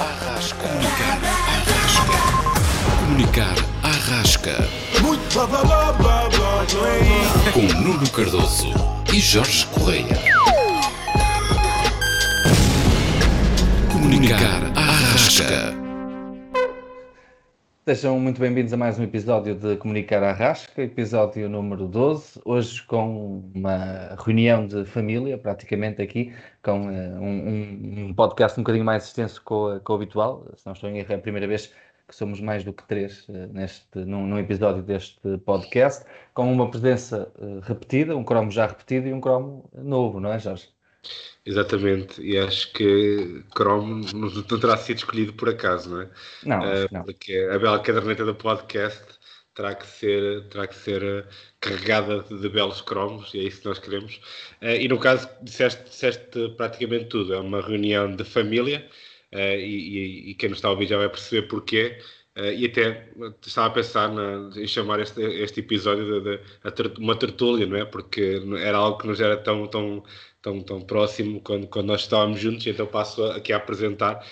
[0.00, 0.68] Arrasca.
[0.68, 2.18] Comunicar Arrasca.
[3.00, 4.68] Comunicar Arrasca.
[5.02, 5.40] Muito
[7.52, 8.72] Com Nuno Cardoso
[9.12, 10.20] e Jorge Correia.
[13.90, 15.87] Comunicar Arrasca.
[17.88, 22.38] Sejam muito bem-vindos a mais um episódio de Comunicar Arrasca, episódio número 12.
[22.44, 26.30] Hoje com uma reunião de família, praticamente aqui,
[26.62, 30.46] com uh, um, um, podcast um bocadinho mais extenso com, o habitual.
[30.54, 31.72] Se não estou em erro, é a primeira vez
[32.06, 36.70] que somos mais do que três uh, neste, num, num, episódio deste podcast, com uma
[36.70, 40.68] presença uh, repetida, um cromo já repetido e um cromo novo, não é, Jorge?
[41.48, 46.10] Exatamente, e acho que Chrome não terá sido escolhido por acaso, não é?
[46.44, 47.04] Não, uh, não.
[47.04, 49.02] Porque a bela caderneta do podcast
[49.54, 51.24] terá que ser, terá que ser eh,
[51.58, 54.16] carregada de belos cromos, e é isso que nós queremos.
[54.62, 58.86] Uh, e no caso, disseste, disseste praticamente tudo, é uma reunião de família,
[59.32, 61.98] uh, e, e, quem nos está a ouvir já vai perceber porquê.
[62.56, 63.08] E até
[63.44, 67.76] estava a pensar na, em chamar este, este episódio de, de, de, uma tertúlia, não
[67.76, 67.84] é?
[67.84, 70.04] Porque era algo que nos era tão, tão,
[70.42, 74.24] tão, tão próximo quando, quando nós estávamos juntos, então passo aqui a apresentar.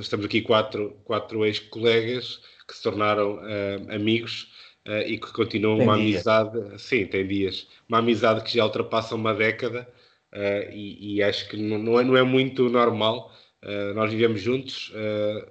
[0.00, 4.52] Estamos aqui quatro, quatro ex-colegas que se tornaram uh, amigos
[4.86, 6.04] uh, e que continuam tem uma dia.
[6.04, 6.80] amizade.
[6.80, 7.66] Sim, tem dias.
[7.88, 9.88] Uma amizade que já ultrapassa uma década
[10.32, 13.32] uh, e, e, acho que não, não, é, não é muito normal.
[13.94, 14.92] nós vivemos juntos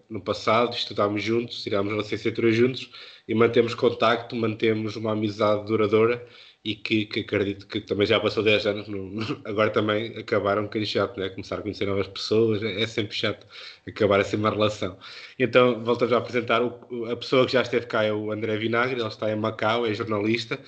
[0.09, 2.89] no passado, estudámos juntos, tirámos a licenciatura juntos
[3.25, 6.21] e mantemos contacto, mantemos uma amizade duradoura
[6.63, 10.61] e que, que, acredito que também já passou 10 anos, no, no, agora também acabaram
[10.61, 11.29] um bocadinho chato, né?
[11.29, 13.47] começar a conhecer novas pessoas, é, é sempre chato
[13.87, 14.97] acabar assim uma relação.
[15.39, 18.99] Então voltamos a apresentar o, a pessoa que já esteve cá, é o André Vinagre,
[18.99, 20.59] ele está em Macau, é jornalista,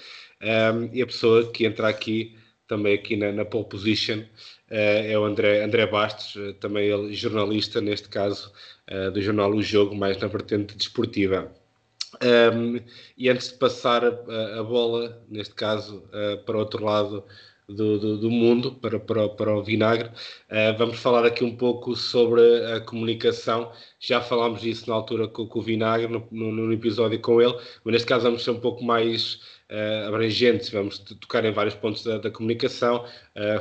[0.42, 4.26] um, e a pessoa que entra aqui, também aqui na, na pole position, uh,
[4.72, 8.52] é o André, André Bastos, uh, também ele jornalista, neste caso,
[8.92, 11.54] uh, do jornal O Jogo, mais na vertente desportiva.
[12.22, 12.80] Um,
[13.17, 17.24] e antes de passar a, a bola, neste caso, uh, para o outro lado
[17.68, 21.96] do, do, do mundo, para, para, para, o vinagre, uh, vamos falar aqui um pouco
[21.96, 23.72] sobre a comunicação.
[24.00, 28.07] Já falámos disso na altura com, com o vinagre, no, episódio com ele, mas neste
[28.07, 29.35] caso vamos ser um pouco mais
[29.72, 33.06] uh, abrangentes, vamos tocar em vários pontos da, da comunicação,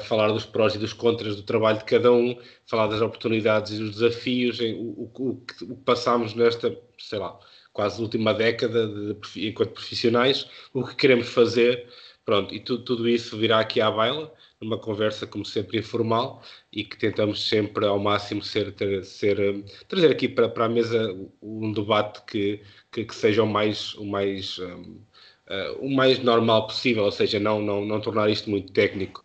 [0.02, 2.36] falar dos prós e dos contras do trabalho de cada um,
[2.66, 7.38] falar das oportunidades e dos desafios, em, o, o, o que passámos nesta, sei lá,
[7.72, 11.88] quase última década de, de, enquanto profissionais, o que queremos fazer,
[12.24, 16.84] pronto, e tu, tudo isso virá aqui à baila, numa conversa como sempre informal e
[16.84, 21.72] que tentamos sempre ao máximo ser, ter, ser trazer aqui para, para a mesa um
[21.72, 22.60] debate que,
[22.92, 25.00] que, que seja o mais, o mais um,
[25.48, 29.24] uh, o mais normal possível, ou seja, não, não, não tornar isto muito técnico.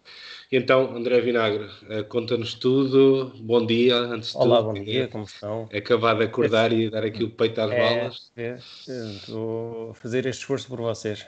[0.49, 3.33] Então, André Vinagre, uh, conta-nos tudo.
[3.41, 4.73] Bom dia, antes de Olá, tudo.
[4.75, 5.67] bom dia, como estão?
[5.69, 8.31] É acabar de acordar e dar aqui o peito às é, balas.
[8.37, 11.27] É, estou a fazer este esforço por vocês.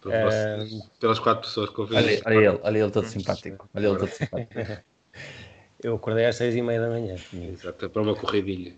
[0.00, 2.02] Por vocês pelas quatro pessoas que ouviram.
[2.04, 3.68] Olha, olha ele, olha ele todo simpático.
[3.74, 4.54] Olha ele todo simpático.
[5.82, 7.16] Eu acordei às seis e meia da manhã.
[7.32, 8.74] Exato, para uma corridinha.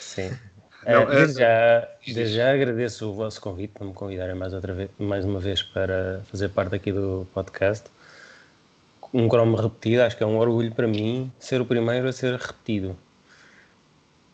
[0.00, 0.36] Sim.
[0.84, 4.74] Não, uh, desde, já, desde já agradeço o vosso convite para me convidarem mais, outra
[4.74, 7.88] vez, mais uma vez para fazer parte aqui do podcast
[9.12, 12.34] um cromo repetido, acho que é um orgulho para mim ser o primeiro a ser
[12.38, 12.96] repetido.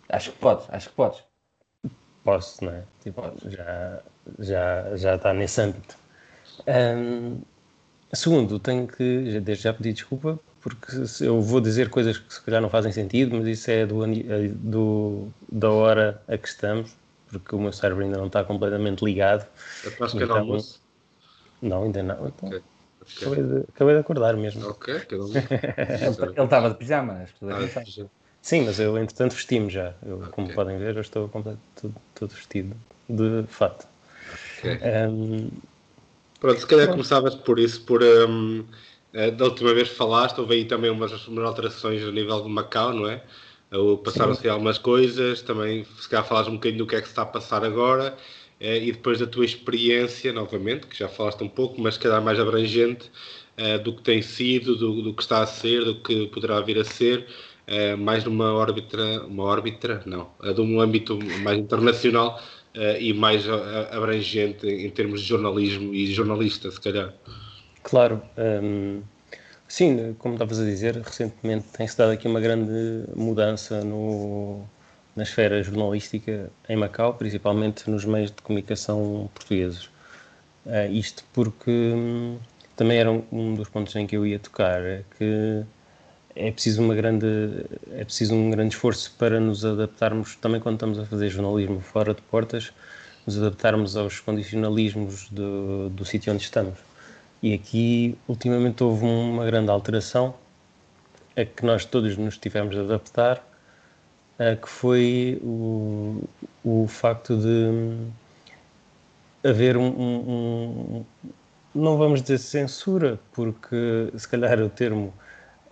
[0.09, 1.25] Acho que podes, acho que podes.
[2.23, 2.85] Posso, não é?
[3.03, 4.03] Tipo, já,
[4.39, 5.97] já, já está nesse âmbito.
[6.67, 7.41] Um,
[8.13, 10.87] segundo, tenho que, desde já pedir desculpa, porque
[11.21, 14.49] eu vou dizer coisas que se calhar não fazem sentido, mas isso é do, é
[14.49, 16.97] do, da hora a que estamos,
[17.29, 19.47] porque o meu cérebro ainda não está completamente ligado.
[19.85, 20.81] É para então, almoço?
[21.63, 22.27] Não, ainda não.
[22.27, 22.63] Então, okay.
[23.21, 24.69] Acabei de, acabei de acordar mesmo.
[24.69, 25.33] Ok, cada um.
[26.37, 28.07] ele estava de pijama, as pessoas ah,
[28.43, 29.95] Sim, mas eu entretanto vesti-me já.
[30.05, 30.31] Eu, okay.
[30.31, 32.77] Como podem ver, eu estou completo, tudo, tudo vestido
[33.09, 33.87] de fato.
[34.59, 34.79] Okay.
[35.09, 35.51] Um,
[36.41, 38.65] Pronto, se calhar começavas por isso, por um,
[39.13, 42.93] eh, da última vez falaste, houve aí também umas, umas alterações a nível de Macau,
[42.93, 43.23] não é?
[44.05, 47.23] Passaram-se algumas coisas, também se calhar falaste um bocadinho do que é que se está
[47.23, 48.17] a passar agora
[48.61, 52.39] eh, e depois da tua experiência, novamente, que já falaste um pouco, mas calhar mais
[52.41, 53.11] abrangente,
[53.57, 56.79] eh, do que tem sido, do, do, que está a ser, do que poderá vir
[56.79, 57.27] a ser,
[57.67, 62.41] eh, mais numa órbita, uma órbita, não, de um âmbito mais internacional
[63.01, 63.49] e mais
[63.91, 67.15] abrangente em termos de jornalismo e jornalista, se calhar.
[67.83, 68.21] Claro.
[68.37, 69.01] Um,
[69.67, 74.69] sim, como estavas a dizer, recentemente tem-se dado aqui uma grande mudança no,
[75.17, 79.87] na esfera jornalística em Macau, principalmente nos meios de comunicação portugueses.
[80.67, 82.39] Uh, isto porque hum,
[82.77, 85.65] também era um, um, dos pontos em que eu ia tocar, é que
[86.35, 87.27] é preciso uma grande
[87.93, 92.13] é preciso um grande esforço para nos adaptarmos também quando estamos a fazer jornalismo fora
[92.13, 92.73] de portas
[93.27, 96.79] nos adaptarmos aos condicionalismos do, do sítio onde estamos
[97.43, 100.35] e aqui ultimamente houve uma grande alteração
[101.35, 103.43] a que nós todos nos tivemos de adaptar
[104.63, 106.23] que foi o,
[106.63, 107.97] o facto de
[109.49, 111.05] haver um, um, um
[111.75, 115.15] não vamos dizer censura porque se calhar o termo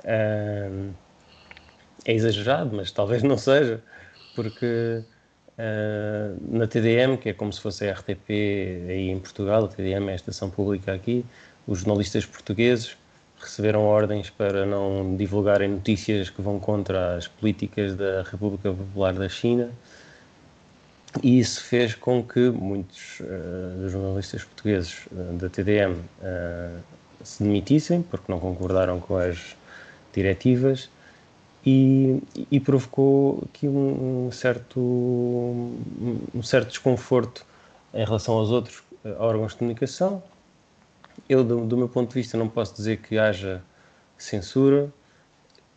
[0.05, 0.93] Uh,
[2.05, 3.83] é exagerado, mas talvez não seja,
[4.35, 5.03] porque
[5.59, 8.31] uh, na TDM, que é como se fosse a RTP
[8.89, 11.25] aí em Portugal, a TDM é a estação pública aqui,
[11.67, 12.99] os jornalistas portugueses
[13.45, 19.29] receberam ordens para não divulgarem notícias que vão contra as políticas da República Popular da
[19.29, 19.71] China.
[21.23, 26.81] E isso fez com que muitos uh, dos jornalistas portugueses uh, da TDM uh,
[27.23, 29.57] se demitissem, porque não concordaram com as
[30.13, 30.89] diretivas
[31.65, 37.45] e, e provocou aqui um, um, certo, um certo desconforto
[37.93, 40.23] em relação aos outros eh, órgãos de comunicação.
[41.29, 43.63] Eu, do, do meu ponto de vista, não posso dizer que haja
[44.19, 44.93] censura,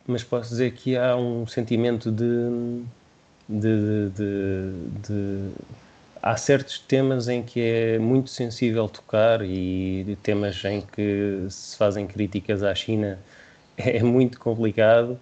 [0.06, 2.84] mas posso dizer que há um sentimento de,
[3.48, 4.72] de, de,
[5.08, 5.52] de,
[6.22, 12.08] há certos temas em que é muito sensível tocar e temas em que se fazem
[12.08, 13.20] críticas à China
[13.78, 15.20] é muito complicado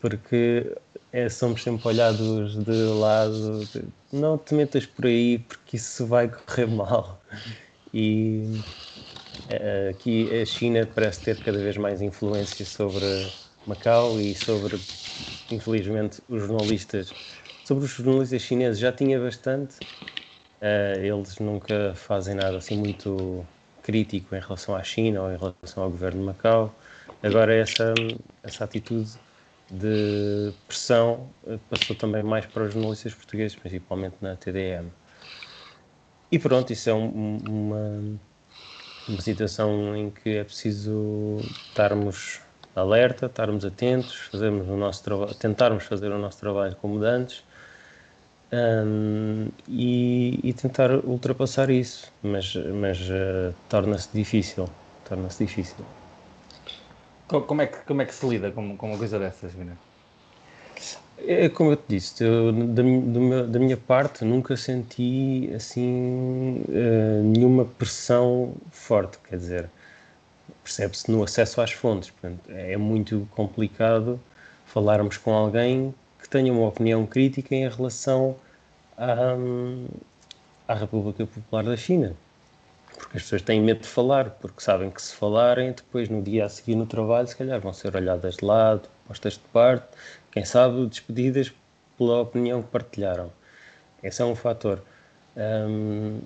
[0.00, 0.76] porque
[1.12, 6.28] é, somos sempre olhados de lado, de, não te metas por aí porque isso vai
[6.28, 7.22] correr mal.
[7.94, 8.62] E
[9.90, 13.32] aqui a China parece ter cada vez mais influência sobre
[13.64, 14.84] Macau e sobre,
[15.50, 17.16] infelizmente, os jornalistas.
[17.64, 19.80] Sobre os jornalistas chineses já tinha bastante,
[20.62, 23.46] uh, eles nunca fazem nada assim muito
[23.82, 26.78] crítico em relação à China ou em relação ao governo de Macau.
[27.22, 27.94] Agora, essa,
[28.42, 29.20] essa atitude
[29.70, 34.92] de pressão eh, passou também mais para os jornalistas portugueses, principalmente na TDM.
[36.30, 37.38] E pronto, isso é um,
[37.68, 38.20] uma,
[39.08, 41.38] uma situação em que é preciso
[41.68, 42.40] estarmos
[42.74, 47.44] alerta, estarmos atentos, fazermos o nosso trabalho, tentarmos fazer o nosso trabalho como dantes
[48.52, 54.68] um, e, e, tentar ultrapassar isso, mas, mas uh, torna-se difícil,
[55.08, 55.84] torna-se difícil.
[57.28, 59.78] Como é que, como é que se lida com, com uma coisa dessas, Guilherme?
[61.18, 62.82] É como eu te disse, eu, da,
[63.46, 69.70] da, minha parte nunca senti assim uh, nenhuma pressão forte, quer dizer,
[70.64, 72.10] percebe-se no acesso às fontes.
[72.10, 74.18] Portanto, é muito complicado
[74.66, 78.36] falarmos com alguém que tenha uma opinião crítica em relação
[78.96, 79.36] à,
[80.66, 82.16] à República Popular da China
[83.02, 86.44] porque as pessoas têm medo de falar, porque sabem que se falarem, depois no dia
[86.44, 89.86] a seguir no trabalho, se calhar vão ser olhadas de lado, postas de parte,
[90.32, 91.52] quem sabe despedidas
[91.96, 93.30] pela opinião que partilharam.
[94.02, 94.82] Esse é um fator.
[95.36, 96.20] Um,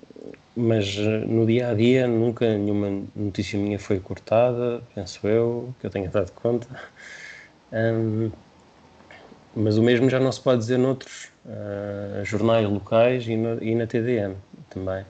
[0.57, 5.87] mas eh, no dia a dia nunca nenhuma notícia minha foi cortada, penso eu, que
[5.87, 6.67] eu tenha dado conta.
[7.73, 8.31] Um,
[9.55, 13.75] mas o mesmo já não se pode dizer noutros uh, jornais locais e, no, e
[13.75, 14.37] na TDM
[14.71, 15.05] também.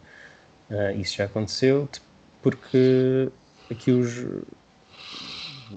[0.70, 1.88] Uh, isso já aconteceu
[2.42, 3.28] porque
[3.70, 4.18] aqui os,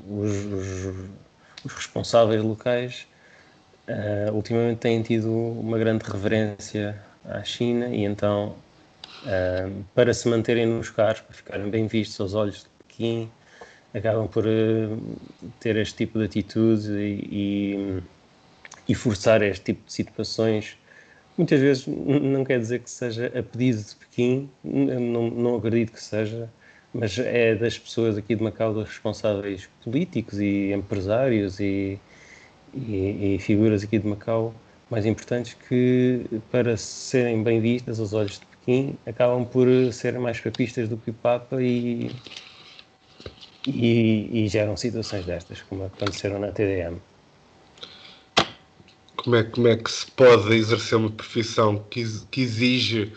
[0.07, 0.95] os, os,
[1.65, 3.07] os responsáveis locais
[3.89, 8.55] uh, ultimamente têm tido uma grande reverência à China e então
[9.23, 13.29] uh, para se manterem nos carros, para ficarem bem vistos aos olhos de Pequim,
[13.93, 14.45] acabam por
[15.59, 18.03] ter este tipo de atitude e, e,
[18.87, 20.77] e forçar este tipo de situações.
[21.37, 26.03] Muitas vezes não quer dizer que seja a pedido de Pequim, não, não acredito que
[26.03, 26.49] seja,
[26.93, 31.99] mas é das pessoas aqui de Macau, dos responsáveis políticos e empresários e,
[32.73, 34.53] e, e, figuras aqui de Macau
[34.89, 40.39] mais importantes que, para serem bem vistas aos olhos de Pequim, acabam por ser mais
[40.39, 42.11] papistas do que o Papa e,
[43.67, 46.97] e, e geram situações destas, como aconteceram na TDM
[49.23, 53.13] como é, como é que se pode exercer uma profissão que, que exige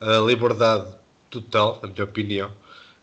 [0.00, 0.94] a liberdade
[1.30, 2.50] total, na minha opinião.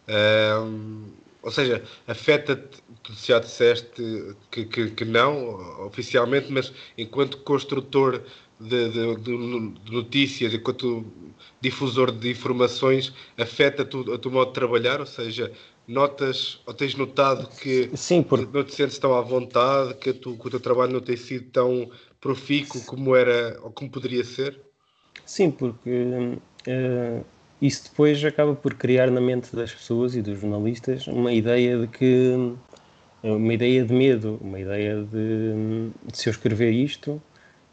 [0.08, 1.06] Um,
[1.42, 8.24] ou seja, afeta-te, tu já disseste que, que, que, não, oficialmente, mas enquanto construtor
[8.60, 11.06] de, de, de, notícias, enquanto
[11.62, 15.52] difusor de informações, afeta-te o teu modo de trabalhar, ou seja,
[15.88, 18.48] notas ou tens notado que Sim, por...
[18.54, 21.50] não te sentes tão à vontade, que, tu, que o teu trabalho não tem sido
[21.52, 21.90] tão
[22.22, 24.60] profícuo como era ou como poderia ser?
[25.26, 27.26] Sim, porque uh,
[27.62, 31.88] isso depois acaba por criar na mente das pessoas e dos jornalistas uma ideia de
[31.88, 32.54] que
[33.24, 37.22] uma ideia de medo, uma ideia de, de se eu escrever isto,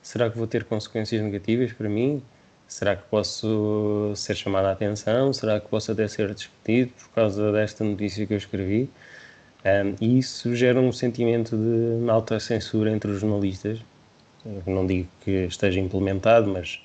[0.00, 2.22] será que vou ter consequências negativas para mim?
[2.68, 5.32] Será que posso ser chamado a atenção?
[5.32, 8.88] Será que posso até ser despedido por causa desta notícia que eu escrevi?
[9.64, 13.80] Um, e isso gera um sentimento de alta censura entre os jornalistas.
[14.46, 16.80] Eu não digo que esteja implementado, mas,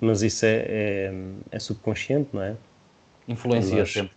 [0.00, 1.14] mas isso é, é,
[1.50, 2.56] é subconsciente, não é?
[3.28, 4.16] Influencia Nós, sempre.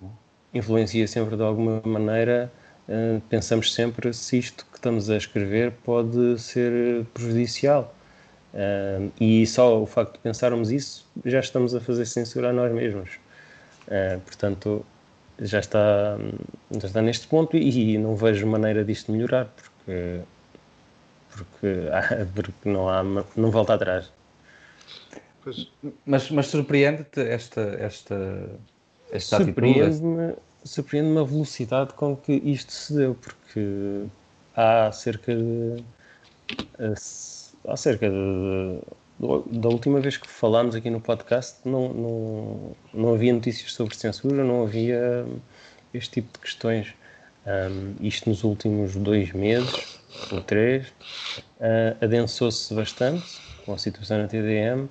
[0.53, 2.51] Influencia sempre de alguma maneira.
[2.87, 7.93] Uh, pensamos sempre se isto que estamos a escrever pode ser prejudicial.
[8.53, 12.71] Uh, e só o facto de pensarmos isso, já estamos a fazer censura a nós
[12.71, 13.09] mesmos.
[13.87, 14.85] Uh, portanto,
[15.39, 16.17] já está,
[16.79, 20.21] já está neste ponto e, e não vejo maneira disto melhorar, porque,
[21.31, 21.77] porque,
[22.33, 23.03] porque não, há,
[23.35, 24.11] não volta atrás.
[26.05, 28.49] Mas, mas surpreende-te esta, esta,
[29.11, 30.33] esta surpreende-me,
[30.65, 34.05] surpreende-me a velocidade com que isto se deu, porque
[34.55, 35.83] há cerca de
[37.67, 38.79] há cerca de,
[39.59, 44.43] da última vez que falámos aqui no podcast não, não, não havia notícias sobre censura,
[44.43, 45.25] não havia
[45.93, 46.93] este tipo de questões.
[47.45, 49.99] Um, isto nos últimos dois meses
[50.31, 50.87] ou três
[51.59, 53.23] uh, adensou-se bastante
[53.63, 54.89] com a situação na TDM, uh,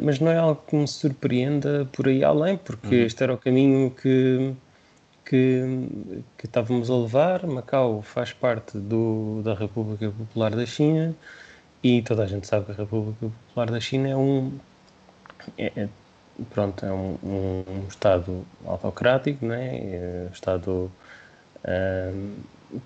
[0.00, 3.06] mas não é algo que me surpreenda por aí além, porque uhum.
[3.06, 4.54] este era o caminho que,
[5.26, 5.60] que,
[6.38, 7.46] que estávamos a levar.
[7.46, 11.14] Macau faz parte do, da República Popular da China
[11.82, 14.58] e toda a gente sabe que a República Popular da China é um.
[15.58, 15.88] É, é,
[16.50, 19.78] pronto, é um, um, Estado autocrático, né?
[19.78, 20.90] é um Estado
[21.66, 22.34] um,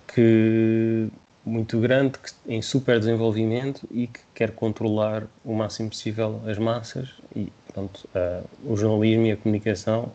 [0.09, 1.09] que
[1.45, 7.11] muito grande, que, em super desenvolvimento e que quer controlar o máximo possível as massas
[7.35, 10.13] e, portanto, uh, o jornalismo e a comunicação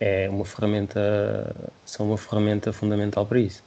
[0.00, 3.62] é uma ferramenta, são uma ferramenta fundamental para isso.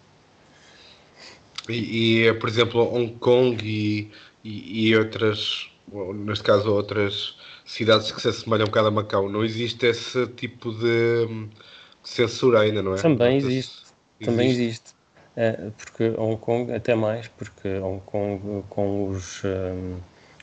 [1.70, 4.12] E, e por exemplo, Hong Kong e,
[4.44, 7.36] e, e, outras, neste caso, outras
[7.66, 11.48] cidades que se assemelham um bocado a Macau, não existe esse tipo de
[12.04, 12.98] censura ainda, não é?
[12.98, 13.54] Também existe.
[13.56, 13.92] existe.
[14.24, 14.92] Também existe.
[15.36, 19.98] É, porque Hong Kong, até mais, porque Hong Kong, com os, um,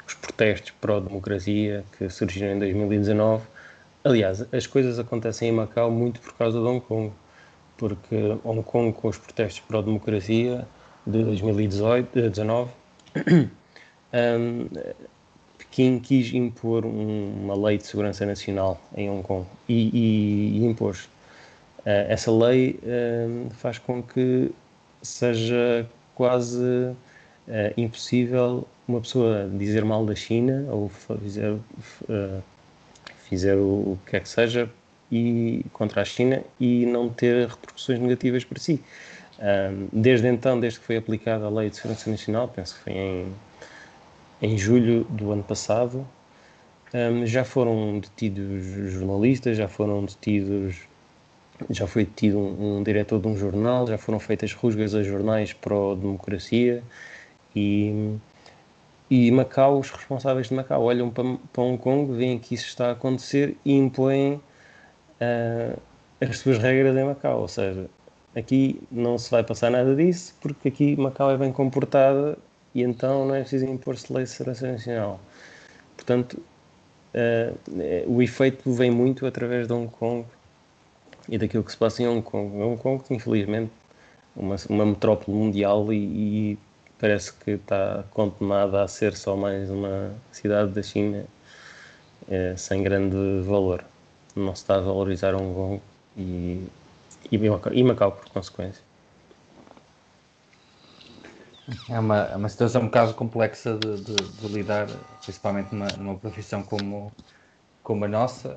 [0.06, 3.44] os protestos pró-democracia que surgiram em 2019,
[4.04, 7.12] aliás, as coisas acontecem em Macau muito por causa de Hong Kong,
[7.76, 10.66] porque Hong Kong, com os protestos pró-democracia,
[11.06, 12.02] de 2019,
[14.12, 14.68] um,
[15.56, 20.64] Pequim quis impor um, uma lei de segurança nacional em Hong Kong e, e, e
[20.64, 21.04] impôs.
[21.80, 24.50] Uh, essa lei uh, faz com que
[25.02, 26.94] seja quase uh,
[27.76, 30.90] impossível uma pessoa dizer mal da China ou
[31.20, 31.56] fizer,
[33.28, 34.70] fizer o, o que quer que seja
[35.10, 38.82] e contra a China e não ter repercussões negativas para si.
[39.92, 43.32] Desde então, desde que foi aplicada a Lei de Segurança Nacional, penso que foi em,
[44.42, 46.06] em julho do ano passado,
[47.24, 50.76] já foram detidos jornalistas, já foram detidos,
[51.70, 55.52] já foi detido um, um diretor de um jornal, já foram feitas rusgas a jornais
[55.52, 56.82] pró-democracia
[57.54, 58.16] e,
[59.10, 62.88] e Macau, os responsáveis de Macau olham para, para Hong Kong, veem que isso está
[62.88, 65.80] a acontecer e impõem uh,
[66.20, 67.88] as suas regras em Macau, ou seja,
[68.38, 72.38] Aqui não se vai passar nada disso, porque aqui Macau é bem comportada
[72.74, 75.20] e então não é preciso impor-se lei de segurança nacional.
[75.96, 76.40] Portanto,
[77.14, 77.58] uh,
[78.06, 80.24] o efeito vem muito através de Hong Kong
[81.28, 82.62] e daquilo que se passa em Hong Kong.
[82.62, 83.72] Hong Kong, infelizmente,
[84.36, 86.58] uma, uma metrópole mundial e, e
[86.98, 91.24] parece que está condenada a ser só mais uma cidade da China
[92.28, 93.84] eh, sem grande valor.
[94.34, 95.82] Não se está a valorizar Hong Kong
[96.16, 96.68] e
[97.30, 98.82] e Macau, por consequência.
[101.90, 104.86] É uma, é uma situação um bocado complexa de, de, de lidar,
[105.22, 107.12] principalmente numa, numa, profissão como,
[107.82, 108.48] como a nossa.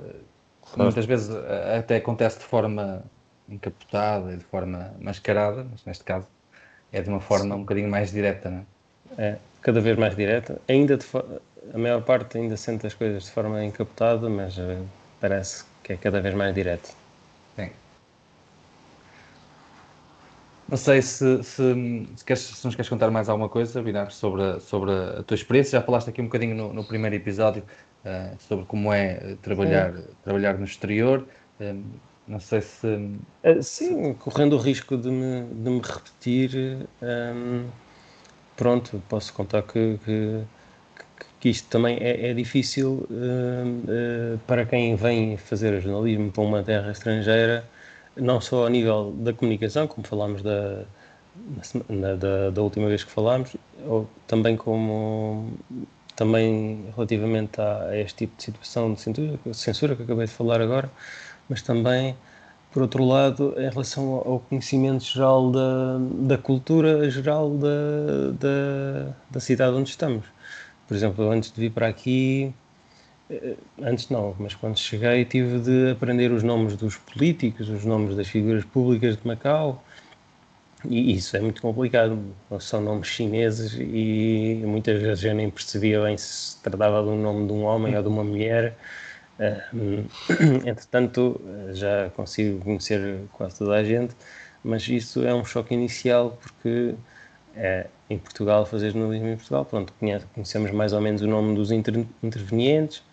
[0.61, 0.83] Claro.
[0.83, 1.29] Muitas vezes
[1.77, 3.03] até acontece de forma
[3.49, 6.25] encapotada e de forma mascarada, mas neste caso
[6.91, 7.53] é de uma forma Sim.
[7.53, 8.65] um bocadinho mais direta, não
[9.17, 9.23] é?
[9.23, 10.59] É, cada vez mais direta.
[10.67, 10.97] Ainda
[11.73, 14.85] a maior parte ainda sente as coisas de forma encapotada, mas uh,
[15.19, 16.95] parece que é cada vez mais direto.
[17.55, 17.69] Sim.
[20.67, 24.43] Não sei se, se, se, queres, se nos queres contar mais alguma coisa, Vinar, sobre,
[24.43, 25.79] a, sobre a tua experiência.
[25.79, 27.63] Já falaste aqui um bocadinho no, no primeiro episódio
[28.05, 29.93] uh, sobre como é eh, trabalhar,
[30.23, 31.27] trabalhar no exterior.
[31.59, 31.83] Uh,
[32.27, 32.87] não sei se.
[32.87, 37.67] Uh, sim, correndo o risco de me, de me repetir, um,
[38.55, 40.43] pronto, posso contar que, que,
[41.39, 43.07] que isto também é, é difícil
[44.47, 47.65] para quem vem fazer jornalismo para uma terra estrangeira
[48.15, 50.83] não só a nível da comunicação, como falámos da,
[51.89, 55.53] na, da, da, última vez que falámos, ou também como
[56.15, 60.61] também relativamente a, a, este tipo de situação de censura, censura que acabei de falar
[60.61, 60.91] agora,
[61.51, 62.15] mas também
[62.71, 69.39] por outro lado, em relação ao conhecimento geral da, da cultura geral da, da, da
[69.41, 70.25] cidade onde estamos.
[70.87, 72.53] Por exemplo, antes de vir para aqui,
[73.29, 78.15] eh, antes não, mas quando cheguei tive de aprender os nomes dos políticos, os nomes
[78.15, 79.83] das figuras públicas de Macau,
[80.85, 82.17] e isso é muito complicado.
[82.59, 87.21] São nomes chineses e muitas vezes eu nem percebia bem se se tratava de um
[87.21, 88.75] nome de um homem ou de uma mulher.
[89.41, 90.05] Uh,
[90.67, 91.41] entretanto,
[91.73, 94.15] já consigo conhecer quase toda a gente,
[94.63, 96.93] mas isso é um choque inicial porque
[97.55, 99.93] é, em Portugal, fazer jornalismo em Portugal, pronto,
[100.33, 103.03] conhecemos mais ou menos o nome dos inter, intervenientes,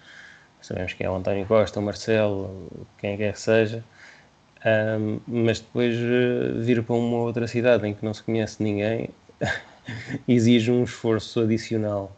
[0.61, 3.83] sabemos que é o António Costa, o Marcelo, quem quer que seja,
[5.27, 5.97] mas depois
[6.65, 9.11] vir para uma outra cidade em que não se conhece ninguém
[10.29, 12.15] exige um esforço adicional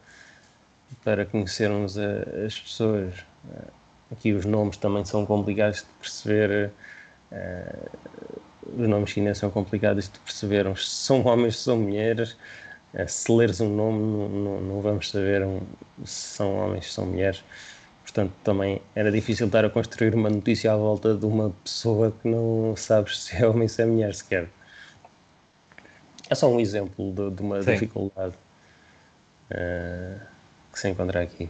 [1.04, 3.14] para conhecermos a, as pessoas.
[4.10, 6.70] Uh, aqui os nomes também são complicados de perceber.
[7.32, 7.90] Uh,
[8.78, 12.36] os nomes chineses são complicados de perceber se são homens, são mulheres.
[13.06, 15.60] se leres um nome, não, não, não vamos saber um,
[16.04, 17.42] se são homens, se são mulheres.
[18.02, 22.28] Portanto, também era difícil estar a construir uma notícia à volta de uma pessoa que
[22.28, 24.48] não sabes se é homem ou se é mulher sequer.
[26.28, 27.72] É só um exemplo de, de uma Sim.
[27.72, 28.34] dificuldade
[29.50, 30.20] uh,
[30.72, 31.48] que se encontra aqui.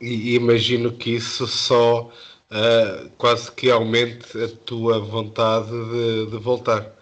[0.00, 2.10] E imagino que isso só
[2.50, 6.92] uh, quase que aumente a tua vontade de, de voltar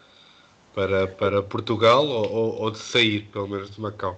[0.74, 4.16] para, para Portugal ou, ou de sair, pelo menos, de Macau.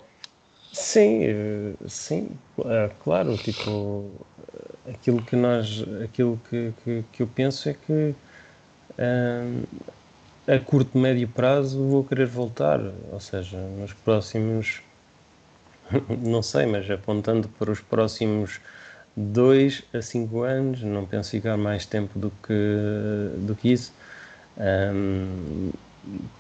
[0.73, 4.26] Sim, eh, sim, é, claro, tipo,
[4.87, 8.14] aquilo que nós, aquilo que, que, que eu penso é que
[8.99, 9.64] um,
[10.47, 12.80] a curto, médio prazo vou querer voltar,
[13.12, 14.83] ou seja, nos próximos,
[16.25, 18.61] não sei, mas apontando para os próximos
[19.17, 23.93] dois a cinco anos, não penso ficar mais tempo do que, do que isso.
[24.58, 25.71] Um,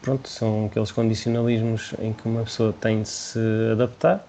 [0.02, 3.38] pronto, são aqueles condicionalismos em que uma pessoa tem de se
[3.72, 4.26] adaptar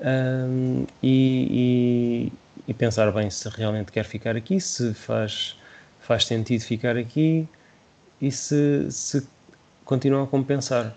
[0.00, 5.56] um, e, e, e, pensar bem se realmente quer ficar aqui, se faz,
[6.00, 7.48] faz sentido ficar aqui
[8.20, 9.26] e se, se
[9.86, 10.96] a compensar.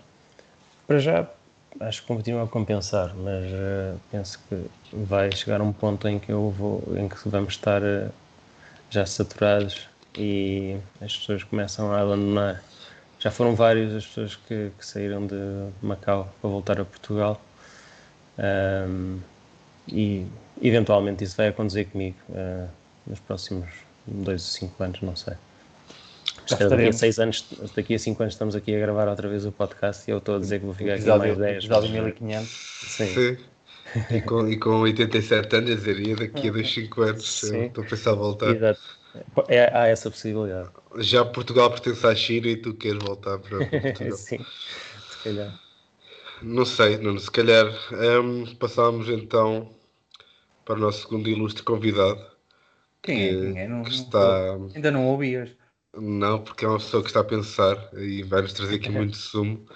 [0.86, 1.28] Para já,
[1.80, 6.30] acho que continua a compensar, mas uh, penso que vai chegar um ponto em que
[6.30, 8.10] eu vou, em que vamos estar uh,
[8.90, 12.62] já saturados e as pessoas começam a abandonar
[13.22, 15.36] já foram várias as pessoas que, que saíram de
[15.80, 17.40] Macau para voltar a Portugal
[18.36, 19.20] um,
[19.86, 20.26] e
[20.60, 22.68] eventualmente isso vai acontecer comigo uh,
[23.06, 23.68] nos próximos
[24.04, 25.34] dois ou cinco anos, não sei.
[26.48, 29.52] Daqui a seis anos, daqui a cinco anos estamos aqui a gravar outra vez o
[29.52, 31.64] podcast e eu estou a dizer que vou ficar episódio, aqui mais 10.
[31.64, 32.48] Episódio 1500.
[32.48, 33.06] Sim.
[33.06, 33.36] Sim.
[34.10, 37.84] E com, e com 87 anos, a dizer, e daqui a dois, cinco anos, estou
[37.84, 38.54] a pensar a voltar.
[38.54, 38.80] Exato.
[39.48, 40.70] É, há essa possibilidade.
[40.98, 44.16] Já Portugal pertence à China e tu queres voltar para Portugal.
[44.16, 44.38] Sim,
[45.10, 45.60] se calhar.
[46.42, 47.66] Não sei, não, se calhar.
[47.92, 49.70] Um, passamos então
[50.64, 52.24] para o nosso segundo ilustre convidado.
[53.02, 53.28] Quem é?
[53.28, 53.68] Quem é?
[53.68, 54.56] Não, que está...
[54.56, 55.50] Não, ainda não ouvias?
[55.94, 59.66] Não, porque é uma pessoa que está a pensar e vai-nos trazer aqui muito sumo.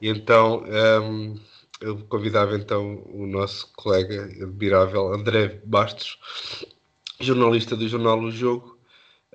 [0.00, 0.64] E então
[1.02, 1.38] um,
[1.80, 6.18] eu convidava então o nosso colega admirável André Bastos,
[7.20, 8.78] jornalista do jornal O Jogo,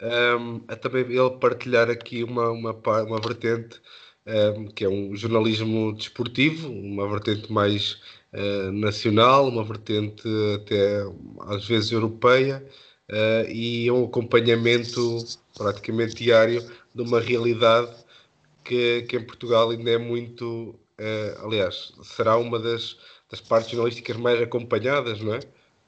[0.02, 3.80] um, a também ele partilhar aqui uma, uma, uma vertente
[4.26, 8.02] um, que é um jornalismo desportivo, uma vertente mais
[8.34, 11.04] uh, nacional, uma vertente até
[11.42, 12.66] às vezes europeia
[13.12, 15.18] uh, e um acompanhamento
[15.56, 16.62] praticamente diário
[16.94, 17.92] de uma realidade
[18.64, 22.98] que, que em Portugal ainda é muito, uh, aliás, será uma das,
[23.30, 25.40] das partes jornalísticas mais acompanhadas, não é?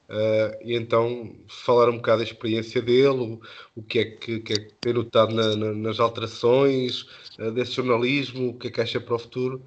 [0.08, 3.40] Uh, e então falar um bocado da experiência dele, o,
[3.74, 7.02] o que, é que, que, é que tem notado na, na, nas alterações
[7.40, 9.64] uh, desse jornalismo, o que é que acha para o futuro.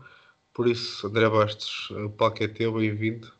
[0.54, 3.32] Por isso, André Bastos, o palco é teu, bem-vindo.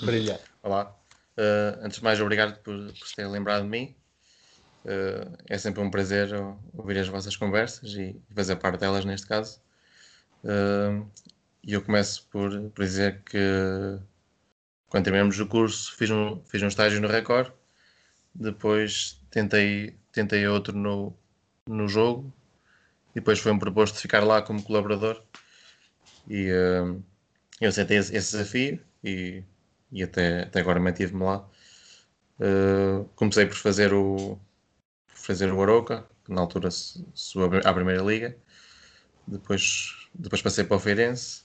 [0.00, 0.40] Brilha.
[0.62, 1.01] Olá.
[1.36, 3.94] Uh, antes de mais, obrigado por, por terem lembrado de mim.
[5.48, 6.28] é sempre um prazer
[6.74, 9.60] ouvir as vossas conversas e fazer parte delas neste caso.
[11.64, 13.38] E eu começo por, por dizer que
[14.88, 17.50] quando terminamos o curso, fiz um, fiz um estágio no Record,
[18.34, 21.16] depois tentei, tentei outro no,
[21.66, 22.30] no jogo,
[23.12, 25.22] e depois foi-me proposto ficar lá como colaborador,
[26.28, 27.02] e uh,
[27.60, 29.42] eu aceitei esse, esse, desafio, e,
[29.92, 31.46] e até, até agora mantive-me lá.
[32.40, 34.38] Uh, comecei por fazer o,
[35.08, 38.36] fazer o Aroca, que na altura subiu à Primeira Liga.
[39.26, 41.44] Depois, depois passei para o Feirense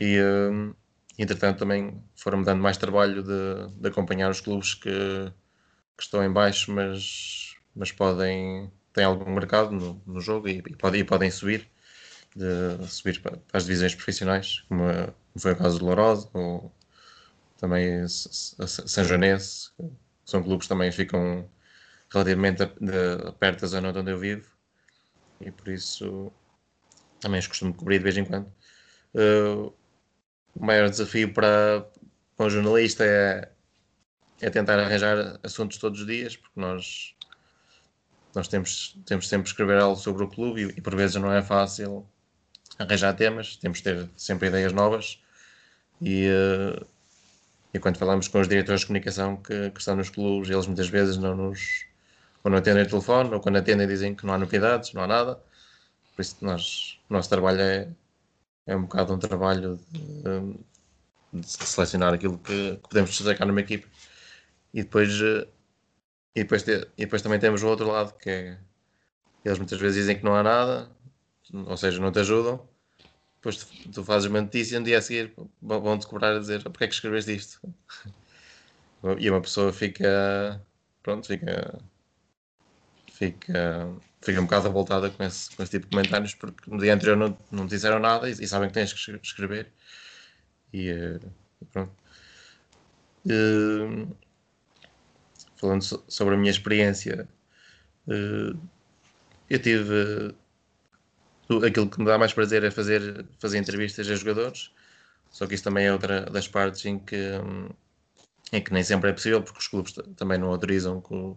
[0.00, 0.74] e, uh,
[1.18, 4.90] entretanto, também foram-me dando mais trabalho de, de acompanhar os clubes que,
[5.96, 10.76] que, estão em baixo, mas, mas podem têm algum mercado no, no jogo e, e,
[10.76, 11.68] podem, e podem subir
[12.34, 14.82] de subir para, as divisões profissionais, como,
[15.38, 16.72] foi o caso do Lourosa, ou
[17.58, 19.70] também São Joanense,
[20.24, 21.48] são clubes que também ficam
[22.10, 24.48] relativamente de, perto da zona onde eu vivo.
[25.40, 26.32] E por isso
[27.20, 28.46] também os costumo cobrir de vez em quando.
[29.14, 29.72] Uh,
[30.54, 31.86] o maior desafio para,
[32.36, 33.50] para um jornalista é,
[34.40, 37.14] é tentar arranjar assuntos todos os dias, porque nós,
[38.34, 41.32] nós temos, temos sempre que escrever algo sobre o clube e, e por vezes não
[41.32, 42.06] é fácil
[42.78, 45.20] arranjar temas, temos que ter sempre ideias novas.
[46.00, 46.86] E, uh,
[47.74, 50.88] e quando falamos com os diretores de comunicação que, que, estão nos clubes, eles muitas
[50.88, 51.84] vezes não nos
[52.44, 55.06] ou não atendem o telefone, ou quando atendem dizem que não há novidades, não há
[55.06, 55.42] nada.
[56.14, 57.88] Por isso nós, o nosso trabalho é,
[58.66, 63.86] é um bocado um trabalho de, de selecionar aquilo que, que podemos destacar numa equipe.
[64.74, 65.48] E depois, e,
[66.34, 68.58] depois e depois também temos o outro lado, que é
[69.44, 70.90] eles muitas vezes dizem que não há nada,
[71.52, 72.66] ou seja, não te ajudam.
[73.44, 76.62] Depois tu, tu fazes uma notícia e no dia a seguir vão-te cobrar a dizer
[76.62, 77.60] porque é que escreveste isto?
[79.18, 80.64] E uma pessoa fica,
[81.02, 81.78] pronto, fica,
[83.12, 83.86] fica,
[84.22, 87.14] fica um bocado revoltada com esse, com esse tipo de comentários porque no dia anterior
[87.14, 89.70] não, não disseram nada e, e sabem que tens que escrever.
[90.72, 91.20] E, eh,
[91.60, 91.92] e pronto.
[93.26, 94.16] Uh,
[95.56, 97.28] falando so, sobre a minha experiência,
[98.06, 98.58] uh,
[99.50, 100.34] eu tive
[101.66, 104.70] aquilo que me dá mais prazer é fazer, fazer entrevistas a jogadores,
[105.30, 107.16] só que isso também é outra das partes em que,
[108.52, 111.36] em que nem sempre é possível, porque os clubes também não autorizam que,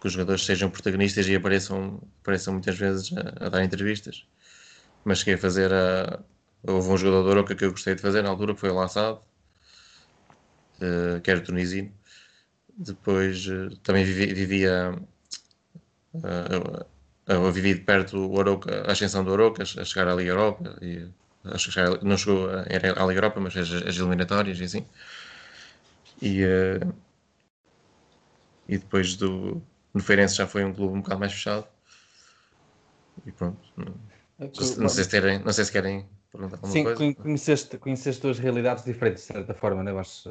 [0.00, 4.26] que os jogadores sejam protagonistas e apareçam, apareçam muitas vezes a, a dar entrevistas.
[5.04, 6.22] Mas cheguei a fazer a.
[6.64, 9.20] Houve um jogador Oroca que eu gostei de fazer na altura, que foi o Laçado,
[10.80, 11.92] uh, que era tunisino.
[12.76, 14.94] Depois uh, também vivi, vivia.
[16.14, 16.86] Uh,
[17.26, 20.76] eu vivi de perto o Oroca, a ascensão do Oroca, a chegar à Liga Europa,
[20.82, 21.08] e,
[21.44, 24.86] a chegar, não chegou a, à Liga Europa, mas as, as eliminatórias e assim.
[26.20, 26.94] E, uh,
[28.68, 31.66] e depois do no Feirense já foi um clube um bocado mais fechado.
[33.26, 33.58] E pronto.
[33.76, 33.94] Não,
[34.40, 36.98] é não, sei, se querem, não sei se querem perguntar alguma Sim, coisa.
[36.98, 39.92] Sim, conheceste, conheceste duas realidades diferentes, de certa forma, né?
[39.92, 40.24] Mas,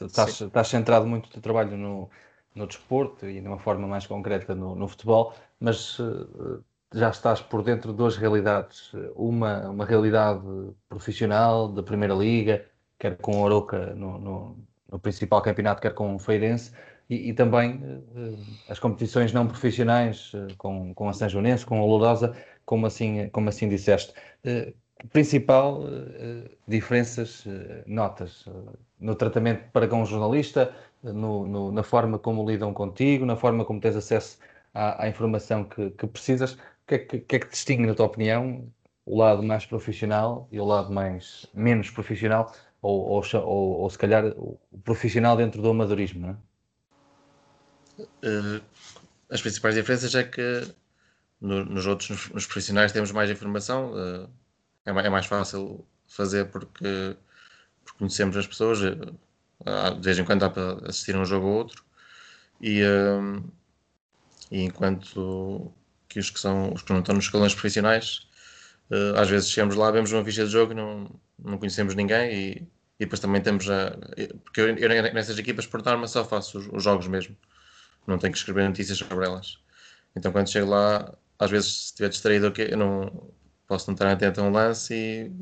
[0.00, 2.10] estás, estás centrado muito o teu trabalho no,
[2.58, 7.40] no desporto e de uma forma mais concreta no, no futebol, mas uh, já estás
[7.40, 8.92] por dentro de duas realidades.
[9.14, 10.42] Uma, uma realidade
[10.88, 12.64] profissional da Primeira Liga,
[12.98, 14.58] quer com o Oroca no, no,
[14.90, 16.72] no principal campeonato, quer com o Feirense,
[17.08, 21.28] e, e também uh, as competições não profissionais, uh, com, com a São
[21.66, 24.12] com a Lourosa, como assim, como assim disseste.
[25.10, 25.84] principal
[26.66, 27.46] diferenças,
[27.86, 28.44] notas
[29.00, 33.64] no tratamento para com o jornalista, no, no, na forma como lidam contigo, na forma
[33.64, 34.38] como tens acesso
[34.74, 36.54] à, à informação que, que, precisas.
[36.54, 36.58] O
[36.88, 38.70] que é que, que é que distingue, na tua opinião,
[39.04, 43.98] o lado mais profissional e o lado mais menos profissional, ou, ou, ou, ou se
[43.98, 46.48] calhar o profissional dentro do amadorismo, é?
[47.98, 48.62] Uh,
[49.28, 50.72] as principais diferenças é que
[51.40, 54.30] no, nos outros, nos, nos, profissionais, temos mais informação, uh,
[54.84, 57.16] é, é, mais fácil fazer porque,
[57.84, 59.14] porque conhecemos as pessoas, uh,
[59.64, 61.84] de vez em quando dá para assistir um jogo ou outro,
[62.60, 62.82] e,
[64.50, 65.72] e enquanto
[66.08, 68.26] que os que, são, os que não estão nos escalões profissionais,
[69.16, 72.50] às vezes chegamos lá, vemos uma ficha de jogo e não, não conhecemos ninguém, e,
[72.98, 73.90] e depois também temos a.
[74.44, 77.36] Porque eu, eu nessas equipas, por norma, só faço os, os jogos mesmo
[78.08, 79.58] não tenho que escrever notícias sobre elas.
[80.16, 83.30] Então quando chego lá, às vezes se estiver distraído, eu não
[83.66, 85.32] posso não estar atento a um lance e,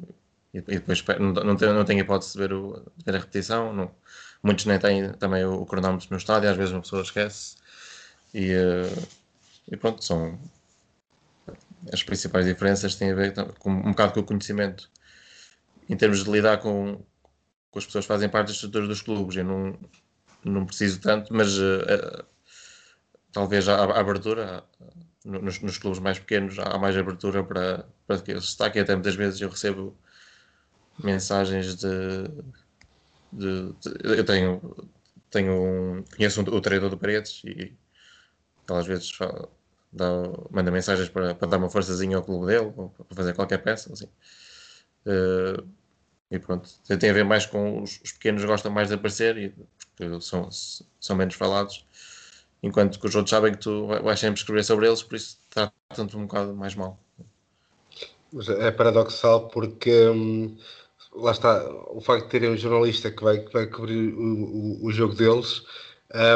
[0.54, 3.72] e depois não, não, tenho, não tenho hipótese de ver, o, de ver a repetição.
[3.72, 3.90] Não,
[4.42, 7.56] muitos nem têm também o, o cronómetro no estádio, às vezes uma pessoa esquece.
[8.32, 9.08] E, uh,
[9.70, 10.38] e pronto, são
[11.92, 14.90] as principais diferenças têm a ver com um bocado com o conhecimento
[15.88, 17.00] em termos de lidar com,
[17.70, 19.36] com as pessoas que fazem parte das estruturas dos clubes.
[19.36, 19.78] Eu não,
[20.44, 22.24] não preciso tanto, mas uh,
[23.32, 24.64] talvez a, a abertura
[25.24, 29.14] nos, nos, clubes mais pequenos há mais abertura para, para que se destaque até muitas
[29.14, 29.96] vezes eu recebo
[31.02, 32.28] mensagens de,
[33.32, 34.76] de, de eu tenho
[35.30, 37.76] tenho um, conheço um, o treinador do Paredes e ele
[38.68, 39.48] às vezes fala,
[39.92, 40.06] dá,
[40.50, 43.92] manda mensagens para, para dar uma forçazinha ao clube dele ou para fazer qualquer peça
[43.92, 44.08] assim.
[45.06, 45.68] Uh,
[46.30, 49.50] e pronto, tem a ver mais com os, os pequenos gostam mais de aparecer e,
[49.50, 51.86] porque são, são menos falados
[52.62, 56.16] enquanto que os outros sabem que tu vais sempre escrever sobre eles, por isso trata-te
[56.16, 56.98] um bocado mais mal.
[58.58, 60.56] É paradoxal porque hum,
[61.16, 64.86] lá está, o facto de terem um jornalista que vai, que vai cobrir o, o,
[64.86, 65.62] o jogo deles,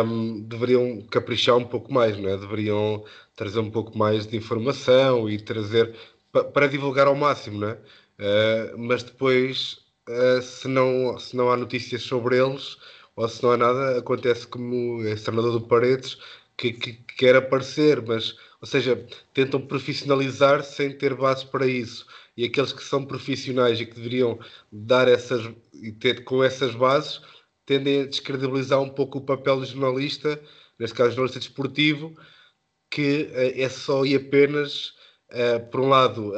[0.05, 2.37] hum, deveriam caprichar um pouco mais, não é?
[2.37, 3.05] deveriam
[3.37, 5.95] trazer um pouco mais de informação e trazer
[6.33, 7.79] pa, para divulgar ao máximo, não é?
[8.21, 12.77] Uh, mas depois, uh, se, não, se não há notícias sobre eles,
[13.17, 16.19] ou se não há nada, acontece como esse treinador do Paredes
[16.57, 22.07] que, que, que quer aparecer, mas, ou seja, tentam profissionalizar sem ter bases para isso.
[22.41, 24.39] E aqueles que são profissionais e que deveriam
[24.73, 27.21] dar essas e ter com essas bases
[27.67, 30.41] tendem a descredibilizar um pouco o papel do jornalista,
[30.79, 32.17] neste caso jornalista desportivo,
[32.91, 34.95] que uh, é só e apenas,
[35.33, 36.33] uh, por um lado,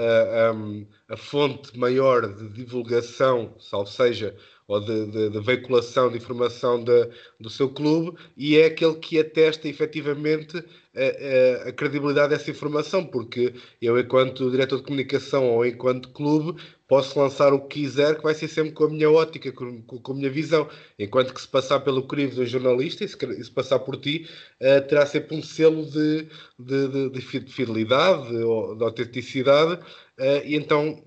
[0.52, 4.36] um, a fonte maior de divulgação, salvo seja,
[4.72, 7.08] ou de, de, de veiculação de informação de,
[7.38, 13.54] do seu clube e é aquele que atesta efetivamente a, a, credibilidade dessa informação, porque
[13.80, 18.34] eu, enquanto diretor de comunicação ou enquanto clube, posso lançar o que quiser, que vai
[18.34, 20.68] ser sempre com a minha ótica, com, com a minha visão.
[20.98, 24.28] Enquanto que se passar pelo crivo de um jornalista, e se, se passar por ti,
[24.60, 31.02] uh, terá sempre um selo de, de, de fidelidade ou de autenticidade, uh, e então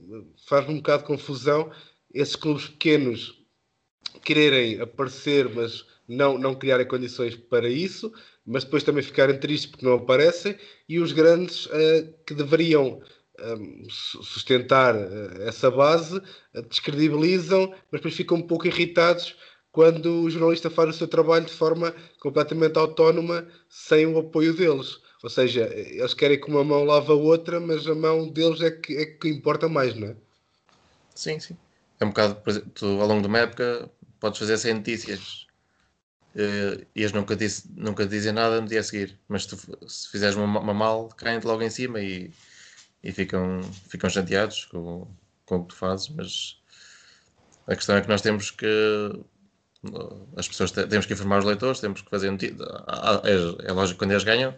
[0.48, 1.72] faz-me um bocado de confusão
[2.14, 3.45] esses clubes pequenos
[4.24, 8.12] quererem aparecer, mas não, não criarem condições para isso,
[8.46, 13.02] mas depois também ficarem tristes porque não aparecem, e os grandes uh, que deveriam
[13.40, 19.36] um, eh, sustentar uh, essa base uh, descredibilizam, mas depois ficam um pouco irritados
[19.72, 25.00] quando o jornalista faz o seu trabalho de forma completamente autónoma, sem o apoio deles.
[25.22, 28.72] Ou seja, eles querem que uma mão lave a outra, mas a mão deles é
[28.72, 30.16] que, é que importa mais, não é?
[31.14, 31.58] Sim, sim.
[32.00, 32.38] É um bocado,
[32.74, 33.90] tu, ao longo de uma época,
[34.26, 35.46] podes fazer sem notícias
[36.36, 39.20] uh, e eles nunca, disse, nunca dizem nada no dia a seguir.
[39.28, 39.56] Mas tu,
[39.88, 42.32] se fizeres uma, uma mal, caem-te logo em cima e,
[43.04, 45.08] e ficam, ficam chateados com,
[45.46, 46.10] com o que tu fazes.
[46.10, 46.60] Mas
[47.68, 48.66] a questão é que nós temos que.
[50.36, 52.60] As pessoas temos que informar os leitores, temos que fazer notícias.
[53.24, 54.58] É, é lógico que quando eles ganham,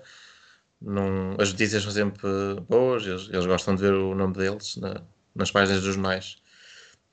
[1.38, 2.30] as notícias são sempre
[2.69, 5.01] boas, eles, eles gostam de ver o nome deles na,
[5.36, 6.38] nas páginas dos jornais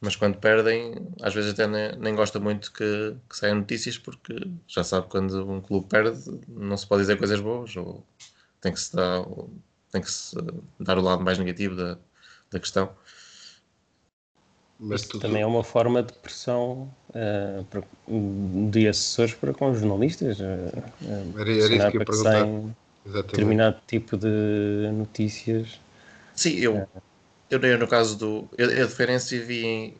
[0.04, 4.36] mas quando perdem, às vezes até nem, nem gosta muito que, que saiam notícias, porque
[4.68, 8.04] já sabe que quando um clube perde, não se pode dizer coisas boas, ou
[8.60, 9.24] tem que se dar,
[9.90, 10.36] tem que se
[10.78, 11.96] dar o lado mais negativo da,
[12.50, 12.90] da questão.
[14.78, 17.82] Mas Isso também é uma forma de pressão uh, para,
[18.70, 20.38] de assessores para com os jornalistas.
[20.38, 20.42] Uh,
[21.38, 22.46] era, era isso que eu perguntar.
[23.06, 25.80] Determinado tipo de notícias.
[26.34, 27.02] Sim, eu, uh,
[27.50, 28.48] eu, no caso do.
[28.56, 29.96] Eu, eu de Ferenc vivi,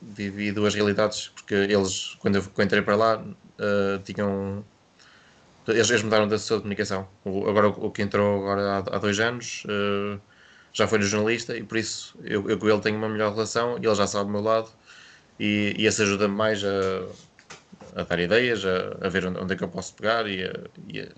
[0.00, 4.64] vivi duas realidades, porque eles, quando eu, quando entrei para lá, uh, tinham.
[5.68, 7.08] Eles, eles mudaram da sua comunicação.
[7.24, 10.20] O, agora, o, o, que entrou agora há, há dois anos uh,
[10.72, 13.86] já foi jornalista e por isso eu, eu com ele tenho uma melhor relação e
[13.86, 14.68] ele já sabe do meu lado
[15.40, 19.56] e, e esse ajuda-me mais a, a, dar ideias, a, a ver onde, onde, é
[19.56, 20.52] que eu posso pegar e a,
[20.88, 21.08] e a,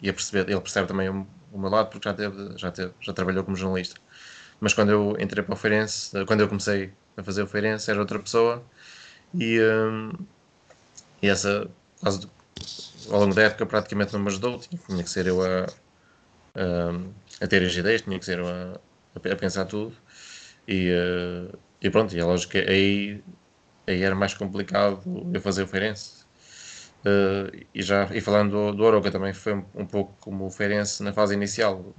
[0.00, 0.50] e a perceber.
[0.50, 3.56] Ele percebe também o, o meu lado porque já, teve, já, teve, já trabalhou como
[3.56, 4.00] jornalista
[4.60, 8.00] mas quando eu entrei para o Feirense, quando eu comecei a fazer o Feirense, era
[8.00, 8.64] outra pessoa
[9.34, 10.12] e, um,
[11.22, 11.68] e essa,
[13.10, 14.58] ao longo da época, praticamente não me ajudou.
[14.58, 15.66] Tinha que ser eu a,
[16.54, 18.80] a, a ter as ideias, tinha que ser eu a,
[19.14, 19.94] a pensar tudo
[20.66, 23.22] e, uh, e pronto, e é lógico que aí,
[23.86, 25.00] aí era mais complicado
[25.32, 26.18] eu fazer o Feirense.
[27.04, 31.02] Uh, e já e falando do, do também foi um, um pouco como o Feirense
[31.02, 31.94] na fase inicial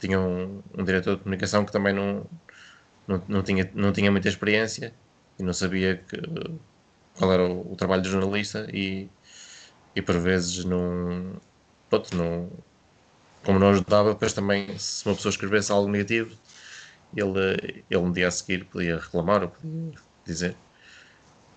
[0.00, 2.26] tinha um, um, diretor de comunicação que também não,
[3.06, 4.94] não, não, tinha, não tinha muita experiência
[5.38, 6.16] e não sabia que,
[7.16, 9.08] qual era o, o trabalho do jornalista e,
[9.94, 11.40] e por vezes não,
[11.88, 12.50] pronto, não
[13.44, 16.36] como não ajudava, depois também se uma pessoa escrevesse algo negativo
[17.16, 19.92] ele, ele um dia a seguir podia reclamar ou podia
[20.24, 20.56] dizer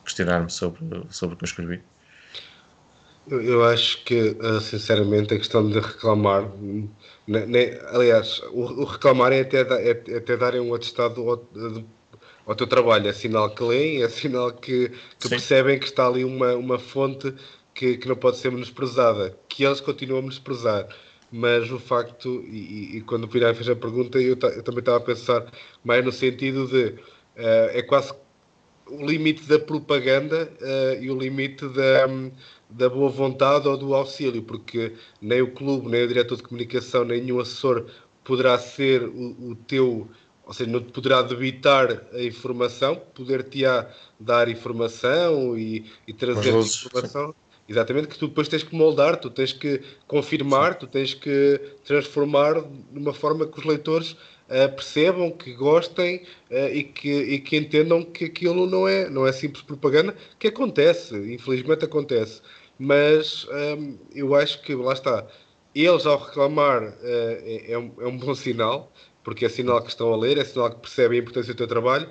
[0.04, 1.84] questionar-me sobre, sobre o que eu escrevi
[3.28, 6.50] eu, acho que ah, sinceramente a questão de reclamar
[7.26, 11.48] né, aliás, o, o, reclamar é até, é, é até darem um atestado ao,
[12.46, 13.08] ao, teu trabalho.
[13.08, 17.34] É sinal que leem, é sinal que, que percebem que está ali uma, uma fonte
[17.74, 20.88] que, que não pode ser menosprezada, que eles continuam a menosprezar.
[21.32, 24.98] Mas o facto, e, e quando o Pirai fez a pergunta, eu, eu também estava
[24.98, 25.52] a pensar
[25.84, 28.14] mais no sentido de uh, é quase
[28.86, 32.08] o limite da propaganda uh, e o limite da,
[32.74, 37.04] da boa vontade ou do auxílio, porque nem o clube, nem o diretor de comunicação,
[37.04, 37.86] nem nenhum assessor
[38.24, 40.08] poderá ser o, o teu,
[40.46, 43.88] ou seja, não te poderá debitar a informação, poder-te-á
[44.20, 47.34] dar informação e, e trazer informação, sim.
[47.68, 50.80] Exatamente, que tu depois tens que moldar, tu tens que confirmar, Sim.
[50.80, 56.68] tu tens que transformar de uma forma que os leitores uh, percebam, que gostem uh,
[56.74, 61.16] e, que, e que entendam que aquilo não é, não é simples propaganda, que acontece,
[61.34, 62.42] infelizmente acontece.
[62.80, 63.46] Mas
[63.78, 65.28] um, eu acho que, lá está,
[65.76, 68.92] eles ao reclamar uh, é, um, é um bom sinal,
[69.24, 71.68] porque é sinal que estão a ler, é sinal que percebem a importância do teu
[71.68, 72.10] trabalho,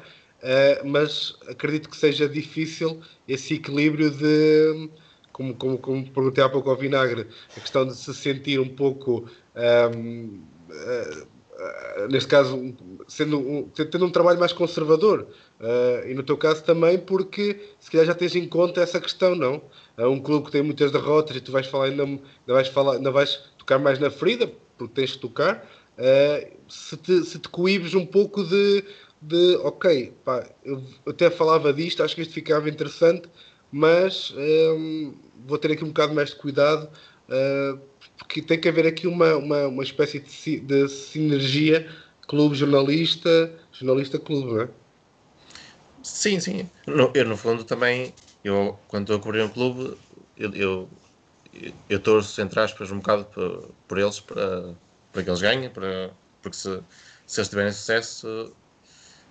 [0.84, 4.90] mas acredito que seja difícil esse equilíbrio de
[5.32, 9.28] como, como, como perguntei há pouco ao Vinagre, a questão de se sentir um pouco,
[9.96, 11.26] um, uh, uh,
[12.10, 12.74] neste caso,
[13.06, 15.26] sendo um, tendo um trabalho mais conservador.
[15.60, 19.34] Uh, e no teu caso também, porque se calhar já tens em conta essa questão,
[19.34, 19.62] não?
[19.96, 22.94] É um clube que tem muitas derrotas e tu vais falar, ainda, ainda, vais, falar,
[22.94, 25.66] ainda vais tocar mais na ferida, porque tens que tocar.
[26.68, 28.84] se, te, se te coíbes um pouco de,
[29.20, 33.28] de ok, pá, eu até falava disto, acho que isto ficava interessante,
[33.70, 35.14] mas um,
[35.46, 36.90] vou ter aqui um bocado mais de cuidado,
[37.32, 37.80] uh,
[38.18, 41.88] porque tem que haver aqui uma, uma, uma espécie de, de sinergia
[42.28, 44.68] clube-jornalista, jornalista-clube, não é?
[46.02, 46.68] Sim, sim.
[46.86, 49.96] No, eu, no fundo, também, eu, quando estou a cobrir um clube,
[50.36, 50.88] eu, eu,
[51.88, 54.74] eu torço, entre aspas, um bocado por, por eles, para,
[55.12, 56.80] para que eles ganhem, para, porque se,
[57.26, 58.52] se eles tiverem sucesso,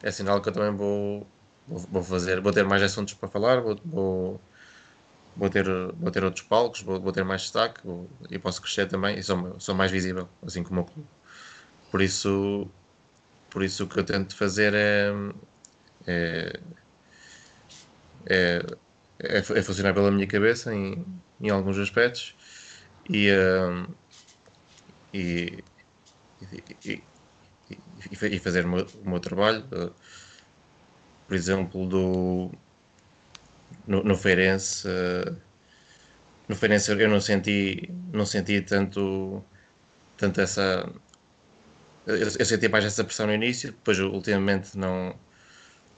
[0.04, 1.28] é sinal que eu também vou,
[1.68, 4.42] vou fazer, vou ter mais assuntos para falar, vou, vou,
[5.36, 8.88] vou, ter, vou ter outros palcos, vou, vou ter mais destaque vou, e posso crescer
[8.88, 11.08] também e sou, sou mais visível, assim como o clube.
[11.89, 12.67] Por isso,
[13.50, 15.12] por isso o que eu tento fazer é,
[16.08, 16.60] é,
[18.26, 18.62] é,
[19.20, 21.06] é, é funcionar pela minha cabeça em,
[21.39, 22.36] em alguns aspectos
[23.10, 23.86] e, um,
[25.13, 25.63] e,
[26.86, 27.04] e,
[28.12, 29.65] e, fazer o meu, o meu trabalho
[31.32, 32.52] por exemplo, do,
[33.88, 34.88] no, no Feirense,
[36.48, 39.44] no Feirense eu não senti, não senti tanto,
[40.17, 40.91] tanto essa.
[42.06, 45.15] Eu, eu senti mais essa pressão no início, depois ultimamente não,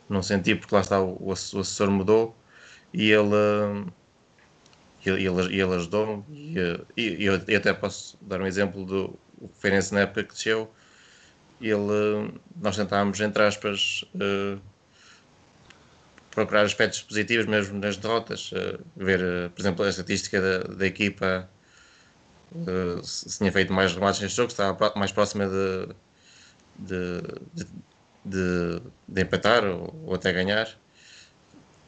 [0.09, 2.35] não senti, porque lá está, o, o assessor mudou
[2.93, 3.35] e ele.
[5.05, 9.19] ele, ele, ele ajudou-me e, e, eu, eu, até posso dar um exemplo do
[9.59, 10.71] Feirense na época que desceu
[11.61, 14.59] ele, nós tentámos, entre aspas, uh,
[16.33, 20.85] procurar aspectos positivos mesmo nas derrotas, uh, ver, uh, por exemplo, a estatística da, da
[20.85, 21.49] equipa,
[22.51, 25.87] uh, se tinha feito mais remates neste jogo, estava mais próxima de,
[26.75, 27.21] de,
[27.53, 27.65] de,
[28.25, 30.67] de, de empatar ou, ou, até ganhar.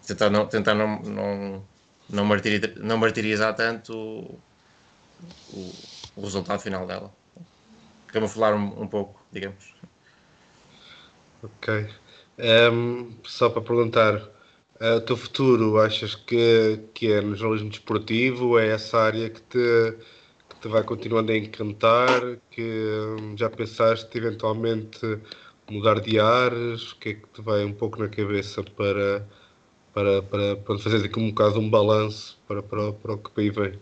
[0.06, 1.64] Tentar não, tentar não, não,
[2.10, 4.40] não, martirizar, não martirizar tanto o,
[5.54, 5.74] o,
[6.18, 7.12] o resultado final dela.
[8.08, 9.74] Camuflar um, um pouco, digamos.
[11.42, 11.90] Ok.
[12.38, 14.35] Um, ehm, só para perguntar,
[14.80, 18.60] o teu futuro achas que, que é no jornalismo desportivo?
[18.60, 19.98] É essa área que te,
[20.50, 22.38] que te vai continuando a encantar?
[22.52, 22.62] Que
[23.20, 25.00] hum, já pensaste eventualmente
[25.70, 26.92] mudar de ares?
[26.92, 29.26] O que é que te vai um pouco na cabeça para,
[29.94, 33.50] para, para, para fazer aqui um bocado um balanço para, para, para o que aí
[33.50, 33.80] vem?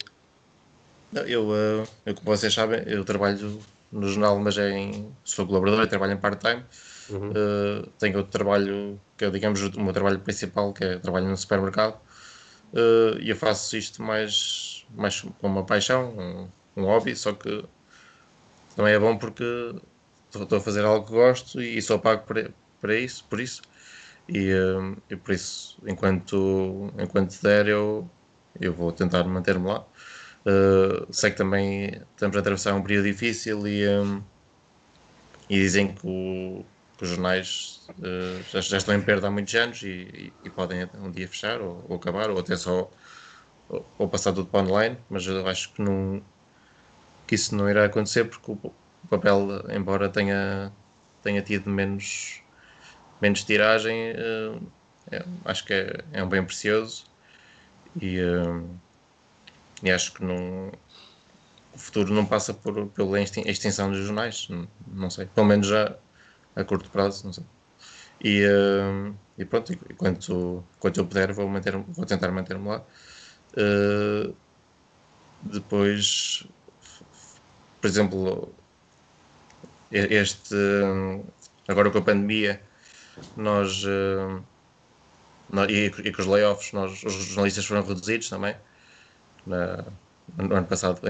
[1.28, 3.60] Eu, eh, eu, como vocês sabem, eu trabalho
[3.92, 6.64] no jornal, mas é em, sou colaborador e trabalho em part-time.
[7.10, 7.32] Uhum.
[7.32, 11.38] Uh, tenho outro trabalho que é, digamos, o meu trabalho principal, que é trabalho no
[11.38, 12.00] supermercado.
[12.74, 16.10] Uh, e eu faço isto mais, mais com uma paixão,
[16.76, 17.64] um, um hobby, só que
[18.76, 19.76] também é bom porque
[20.34, 23.62] estou a fazer algo que gosto e sou pago para, para isso, por isso.
[24.28, 28.10] E, uh, e por isso, enquanto, enquanto der, eu,
[28.60, 29.86] eu vou tentar manter-me lá.
[30.46, 34.22] Uh, sei que também estamos a atravessar um período difícil e, um,
[35.50, 36.66] e dizem que o,
[37.04, 40.90] os jornais uh, já, já, estão em perda há muitos anos e, e, e podem
[40.96, 42.90] um dia fechar ou, ou, acabar ou até só
[43.70, 46.22] ou, ou, passar tudo para online, mas eu acho que, não,
[47.28, 50.72] que isso não irá acontecer porque o, o papel, embora tenha,
[51.22, 52.42] tenha tido menos,
[53.22, 54.62] menos tiragem, uh,
[55.12, 57.06] é, acho que é, é, um bem precioso
[58.02, 58.68] e, uh,
[59.84, 60.72] e acho que não,
[61.74, 65.98] o futuro não passa por, pela extinção dos jornais, não, não sei, pelo menos já
[66.56, 67.44] a curto prazo, não sei.
[68.24, 72.84] E, uh, e pronto, enquanto, enquanto eu puder, vou, manter, vou tentar manter-me lá.
[73.58, 74.36] Uh,
[75.44, 76.48] depois,
[77.82, 78.54] por exemplo,
[79.92, 80.56] este
[81.68, 82.62] agora com a pandemia,
[83.36, 84.44] nós, uh,
[85.50, 88.56] nós e, e, com os layoffs, nós, os jornalistas foram reduzidos também.
[89.46, 89.84] Na,
[90.38, 91.02] no ano passado,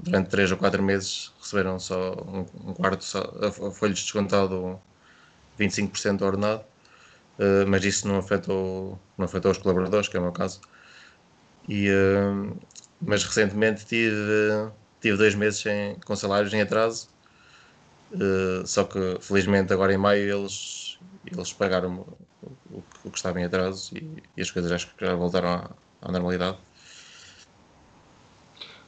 [0.00, 3.22] durante 3 ou 4 meses, receberam só um, um quarto, só,
[3.72, 4.80] foi-lhes descontado
[5.58, 6.62] 25% do ordenado,
[7.38, 10.60] uh, mas isso não afetou, não afetou os colaboradores, que é o meu caso.
[11.68, 12.56] E, uh,
[13.00, 17.08] mas recentemente tive, tive dois meses sem, com salários em atraso.
[18.12, 20.98] Uh, só que felizmente agora em maio eles,
[21.30, 22.06] eles pagaram
[22.42, 25.48] o, o, o que estava em atraso e, e, as coisas acho que já voltaram
[25.48, 26.56] à, à normalidade.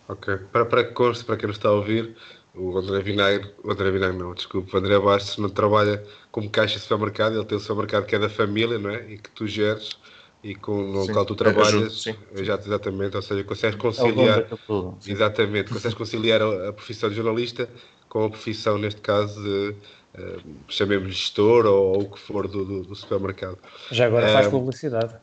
[0.09, 2.16] Ok, para, para que conste, para quem nos está a ouvir,
[2.55, 6.77] o André Vinagre, o André Vinagre não, desculpa, o André Bastos não trabalha como caixa
[6.77, 9.13] de supermercado, ele tem o supermercado que é da família, não é?
[9.13, 9.99] E que tu geres
[10.43, 15.73] e com no local tu trabalhas, ajudo, exatamente, ou seja, consegues é conciliar, é exatamente,
[15.73, 17.69] consegues conciliar a, a, profissão de jornalista
[18.09, 19.75] com a profissão, neste caso, de,
[20.19, 23.59] uh, chamemos-lhe gestor ou, ou, o que for do, do, do supermercado.
[23.93, 25.15] Já agora faz uh, publicidade.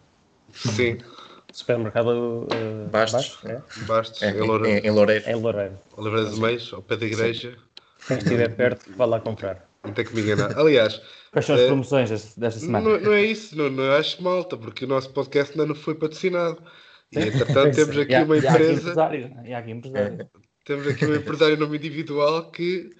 [0.53, 0.99] Sim.
[1.57, 3.39] Supermercado uh, Bastos.
[3.45, 3.59] É?
[3.87, 4.85] Bastos, é, em, Loureiro.
[4.85, 5.27] Em, Loureiro.
[5.27, 5.79] Em Loureiro.
[5.97, 7.57] Loureiro de Meios, ao pé da igreja.
[8.07, 9.67] Quem estiver perto, vá lá comprar.
[9.83, 10.55] Não tem que me enganar.
[10.55, 11.01] Aliás,
[11.31, 12.87] Quais são as uh, promoções desta semana?
[12.87, 15.95] Não, não, é isso, não, não acho malta, porque o nosso podcast ainda não foi
[15.95, 16.61] patrocinado.
[17.11, 18.93] E entretanto temos aqui uma empresa.
[19.43, 20.29] E há aqui empresário.
[20.63, 22.91] Temos aqui um empresário em nome individual que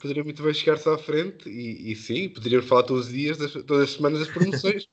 [0.00, 3.52] poderia muito bem chegar-se à frente e, e sim, poderiam falar todos os dias, das,
[3.52, 4.86] todas as semanas das promoções.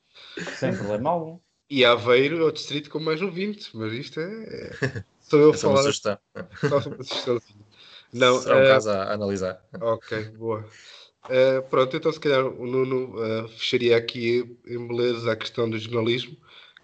[0.58, 1.40] Sem problema algum.
[1.70, 4.24] E Aveiro é o distrito com mais ouvintes, mas isto é.
[4.26, 5.74] é sou eu a falar.
[5.74, 6.18] Uma sugestão.
[6.60, 7.64] Só uma sugestãozinha.
[8.14, 9.66] Não, Será um uh, caso a analisar.
[9.82, 10.66] Ok, boa.
[11.26, 15.80] Uh, pronto, então se calhar o Nuno uh, fecharia aqui em beleza a questão do
[15.80, 16.38] jornalismo,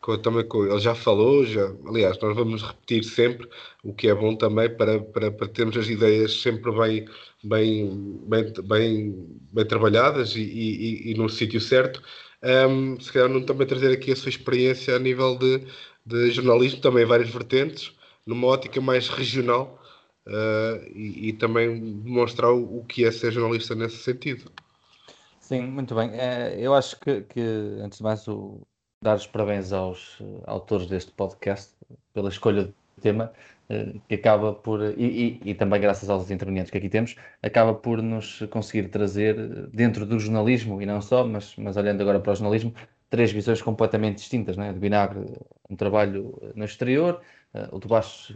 [0.04, 3.48] que também ele já falou, já, aliás, nós vamos repetir sempre,
[3.84, 7.06] o que é bom também para, para, para termos as ideias sempre bem,
[7.44, 12.02] bem, bem, bem, bem trabalhadas e, e, e no sítio certo.
[12.42, 15.62] Um, se calhar não também trazer aqui a sua experiência a nível de,
[16.06, 17.94] de jornalismo, também várias vertentes,
[18.26, 19.80] numa ótica mais regional
[20.26, 24.52] uh, e, e, também demonstrar o, o, que é ser jornalista nesse sentido.
[25.40, 26.12] Sim, muito bem.
[26.14, 27.42] É, eu acho que, que,
[27.82, 28.62] antes de mais, o,
[29.04, 31.74] dar os parabéns aos uh, autores deste podcast
[32.14, 33.34] pela escolha do tema,
[34.08, 38.02] que acaba por, e, e, e, também graças aos intervenientes que aqui temos, acaba por
[38.02, 39.36] nos conseguir trazer,
[39.68, 42.74] dentro do jornalismo, e não só, mas, mas olhando agora para o jornalismo,
[43.10, 44.58] três visões completamente distintas.
[44.58, 44.74] Né?
[44.74, 45.26] De Vinagre,
[45.70, 47.22] um trabalho no exterior,
[47.54, 48.36] uh, o de Baixo,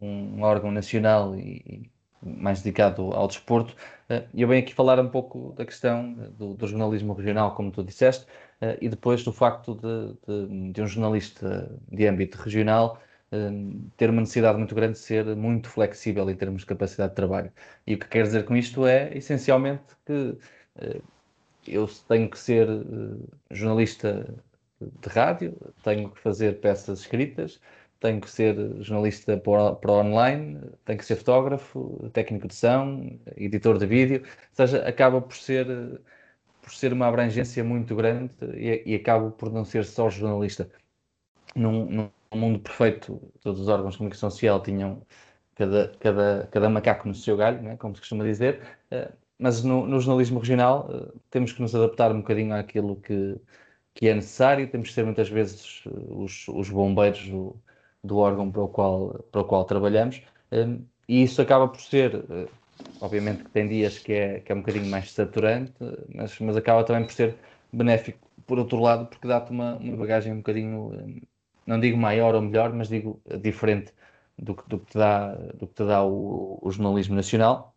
[0.00, 1.90] um órgão nacional e, e
[2.24, 3.74] mais dedicado ao desporto.
[4.10, 7.82] Uh, eu venho aqui falar um pouco da questão do, do jornalismo regional, como tu
[7.82, 8.24] disseste,
[8.60, 13.00] uh, e depois do facto de, de, de um jornalista de âmbito regional
[13.96, 17.52] ter uma necessidade muito grande de ser muito flexível em termos de capacidade de trabalho.
[17.86, 20.36] E o que quer dizer com isto é, essencialmente, que
[21.66, 22.68] eu tenho que ser
[23.50, 24.34] jornalista
[24.80, 27.60] de rádio, tenho que fazer peças escritas,
[28.00, 33.86] tenho que ser jornalista para, online, tenho que ser fotógrafo, técnico de som, editor de
[33.86, 35.66] vídeo, ou seja, acaba por ser,
[36.60, 40.68] por ser uma abrangência muito grande e, e acabo por não ser só jornalista.
[41.54, 45.06] Num mundo perfeito, todos os órgãos de comunicação social tinham
[45.54, 49.86] cada, cada, cada macaco no seu galho, né, como se costuma dizer, eh, mas no,
[49.86, 53.40] no jornalismo regional eh, temos que nos adaptar um bocadinho àquilo que,
[53.94, 57.56] que é necessário, temos que ser muitas vezes os, os bombeiros do,
[58.02, 60.22] do órgão para o qual, para o qual trabalhamos,
[61.08, 62.24] e isso acaba por ser,
[63.00, 65.74] obviamente que tem dias que é, que é um bocadinho mais saturante,
[66.14, 67.36] mas, mas acaba também por ser
[67.72, 70.90] benéfico por outro lado, porque dá-te uma, uma bagagem um bocadinho,
[71.66, 73.92] não digo maior ou melhor, mas digo diferente
[74.38, 77.74] do que, do que te dá, do que te dá o, o jornalismo nacional,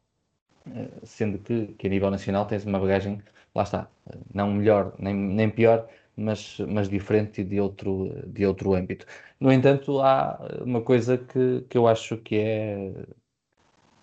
[0.67, 3.21] uh, sendo que, que a nível nacional tens uma bagagem,
[3.53, 3.89] lá está,
[4.33, 9.05] não melhor nem, nem pior, mas, mas diferente de outro, de outro âmbito.
[9.39, 13.05] No entanto, há uma coisa que, que eu acho que é,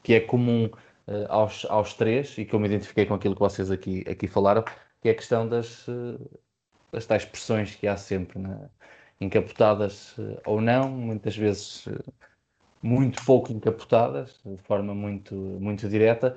[0.03, 3.41] que é comum uh, aos, aos três e que eu me identifiquei com aquilo que
[3.41, 4.65] vocês aqui, aqui falaram,
[5.01, 6.41] que é a questão das, uh,
[6.93, 8.71] das tais pressões que há sempre, né?
[9.23, 11.89] Encapotadas uh, ou não, muitas vezes
[12.83, 16.37] muito pouco encapotadas, de forma muito, muito direta,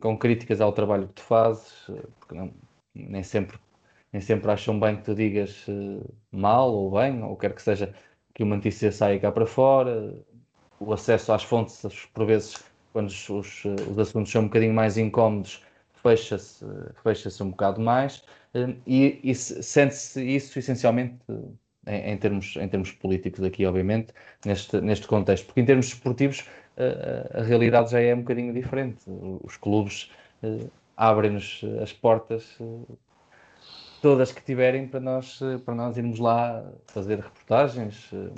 [0.00, 1.72] com críticas ao trabalho que tu fazes,
[2.20, 2.54] porque não,
[2.94, 3.58] nem sempre
[4.12, 5.66] nem sempre acham bem que tu digas
[6.30, 7.94] mal ou bem, ou quer que seja
[8.34, 10.14] que uma notícia saia cá para fora.
[10.78, 12.62] O acesso às fontes, por vezes,
[12.92, 15.62] quando os, os, eh, os assuntos são um bocadinho mais incómodos,
[16.02, 16.64] fecha-se
[17.02, 18.24] fecha um bocado mais.
[18.86, 21.16] E, e sente-se isso essencialmente
[21.86, 24.12] em, em, termos, em termos políticos aqui, obviamente,
[24.44, 25.46] neste, neste contexto.
[25.46, 26.44] Porque em termos esportivos
[26.76, 29.04] a, a realidade já é um bocadinho diferente.
[29.42, 30.10] Os clubes
[30.96, 32.58] abrem-nos as portas
[34.02, 38.32] todas que tiverem para nós, eh, para nós irmos lá fazer reportagens, eh,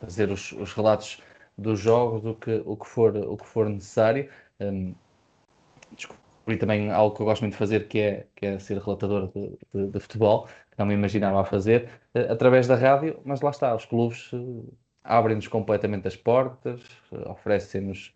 [0.00, 1.20] fazer os, os relatos
[1.58, 4.30] dos jogos, o que, o que, for, o que for necessário.
[4.60, 4.94] Um,
[6.42, 9.30] descobri também algo que eu gosto muito de fazer, que é, que é ser relatador
[9.32, 13.40] de, de, de futebol, que não me imaginava a fazer, uh, através da rádio, mas
[13.40, 14.72] lá está, os clubes uh,
[15.04, 16.80] abrem-nos completamente as portas,
[17.26, 18.12] oferecem-nos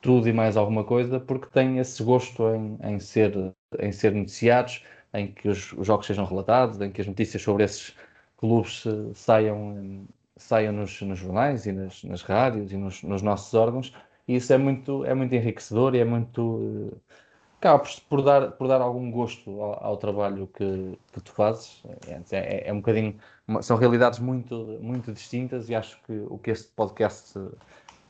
[0.00, 3.32] tudo e mais alguma coisa, porque têm esse gosto em, em, ser,
[3.78, 7.64] em ser noticiados, em que os, os, jogos sejam relatados, em que as notícias sobre
[7.64, 7.94] esses
[8.36, 10.06] clubes saiam,
[10.36, 13.92] saiam nos, nos, jornais e nas, nas rádios e nos, nos, nossos órgãos,
[14.26, 16.92] e isso é muito, é muito enriquecedor e é muito.
[17.60, 21.82] Acaba por, dar, por dar algum gosto ao, ao trabalho que, que, tu fazes.
[22.08, 23.18] É, é, é um bocadinho.
[23.60, 27.38] São realidades muito, muito distintas e acho que o que este podcast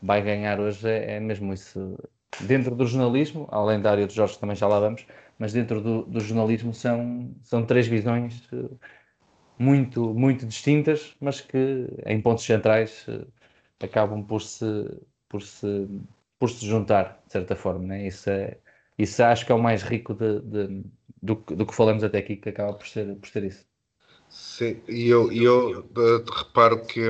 [0.01, 1.99] vai ganhar hoje é, é mesmo isso.
[2.43, 5.05] Dentro do jornalismo, além da área dos Jorge também já lá vamos,
[5.37, 8.69] mas dentro do, do jornalismo são, são três visões eh,
[9.59, 13.27] muito, muito distintas, mas que em pontos centrais eh,
[13.85, 14.65] acabam por se,
[15.29, 15.89] por se,
[16.39, 17.85] por se juntar, de certa forma.
[17.87, 18.07] Né?
[18.07, 18.57] Isso, é,
[19.03, 20.85] isso acho que é o mais rico de, de,
[21.23, 23.65] do, do que falamos até aqui, que acaba por ser, por ser isso.
[24.29, 27.03] Sim, e eu, eu, eu reparo que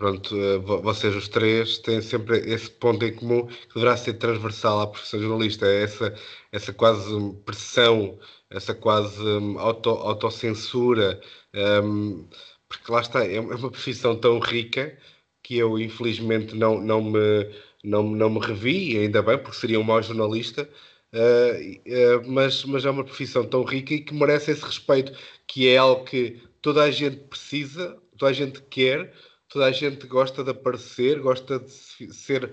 [0.00, 4.80] pronto, eh, vocês os três têm sempre esse ponto em comum que deverá ser transversal
[4.80, 6.14] à profissão jornalista, é essa,
[6.50, 7.10] essa quase
[7.44, 8.18] pressão,
[8.48, 11.20] essa quase hum, auto, autocensura,
[11.84, 12.26] um,
[12.68, 14.96] porque lá está, é, é uma profissão tão rica
[15.42, 17.50] que eu infelizmente não, não, me,
[17.84, 20.68] não, não me revi, ainda bem, porque seria um mau jornalista,
[21.14, 25.12] uh, uh, mas, mas é uma profissão tão rica e que merece esse respeito,
[25.46, 29.12] que é algo que toda a gente precisa, toda a gente quer,
[29.48, 31.70] toda a gente gosta de aparecer, gosta de
[32.12, 32.52] ser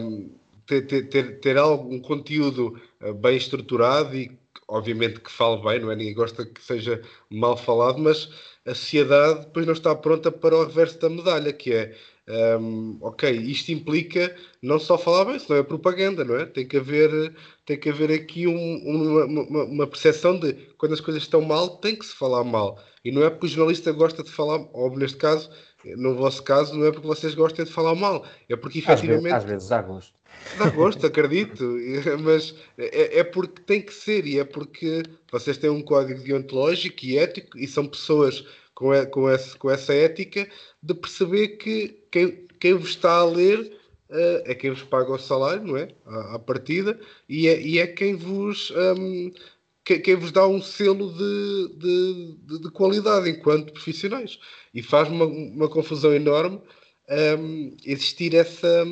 [0.00, 0.30] um,
[0.66, 4.36] ter, ter, ter, ter algum conteúdo eh, bem estruturado e
[4.68, 5.96] obviamente que fale bem, não é?
[5.96, 8.30] Ninguém gosta que seja mal falado, mas
[8.66, 11.94] a sociedade depois não está pronta para o reverso da medalha, que é
[12.28, 16.46] um, ok, isto implica não só falar bem, senão é propaganda, não é?
[16.46, 17.34] Tem que haver,
[17.66, 21.76] tem que haver aqui um, uma, uma, uma percepção de quando as coisas estão mal,
[21.76, 22.82] tem que se falar mal.
[23.04, 25.50] E não é porque o jornalista gosta de falar, ou neste caso,
[25.84, 29.34] no vosso caso, não é porque vocês gostem de falar mal, é porque efetivamente.
[29.34, 30.14] Às vezes, às vezes há gosto.
[30.58, 31.64] Dá gosto, acredito,
[32.22, 37.04] mas é, é, porque tem que ser e é porque vocês têm um código deontológico
[37.04, 40.48] e ético e são pessoas com, com, esse, com essa ética
[40.82, 43.60] de perceber que quem, quem vos está a ler
[44.10, 45.88] uh, é quem vos paga o salário, não é?
[46.06, 48.70] À, à partida, e é, e é quem vos.
[48.70, 49.32] Um,
[49.84, 54.38] quem, quem vos dá um selo de, de, de, de qualidade enquanto profissionais.
[54.72, 56.58] E faz uma, uma confusão enorme
[57.38, 58.84] um, existir essa,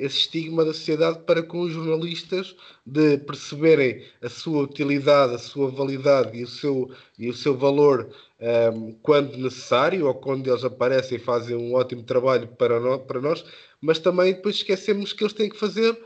[0.00, 5.70] esse estigma da sociedade para com os jornalistas de perceberem a sua utilidade, a sua
[5.70, 8.08] validade e o seu, e o seu valor
[8.74, 13.20] um, quando necessário ou quando eles aparecem e fazem um ótimo trabalho para, no, para
[13.20, 13.44] nós,
[13.80, 15.96] mas também depois esquecemos que eles têm que fazer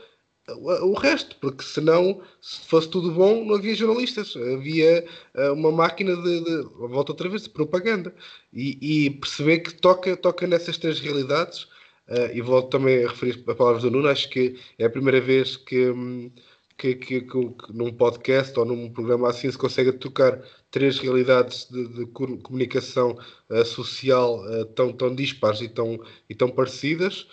[0.47, 6.15] o resto, porque senão, se fosse tudo bom, não havia jornalistas, havia uh, uma máquina
[6.15, 8.13] de, de, volta outra vez, de propaganda.
[8.53, 11.67] E, e, perceber que toca, toca nessas três realidades,
[12.09, 15.21] uh, e volto também a referir a palavras do Nuno, acho que é a primeira
[15.21, 15.93] vez que,
[16.77, 20.41] que, que, que, num podcast ou num programa assim se consegue tocar
[20.71, 23.17] três realidades de, de comunicação
[23.49, 24.43] uh, social
[24.75, 25.99] tão, tão dispares e tão,
[26.29, 27.27] e tão parecidas,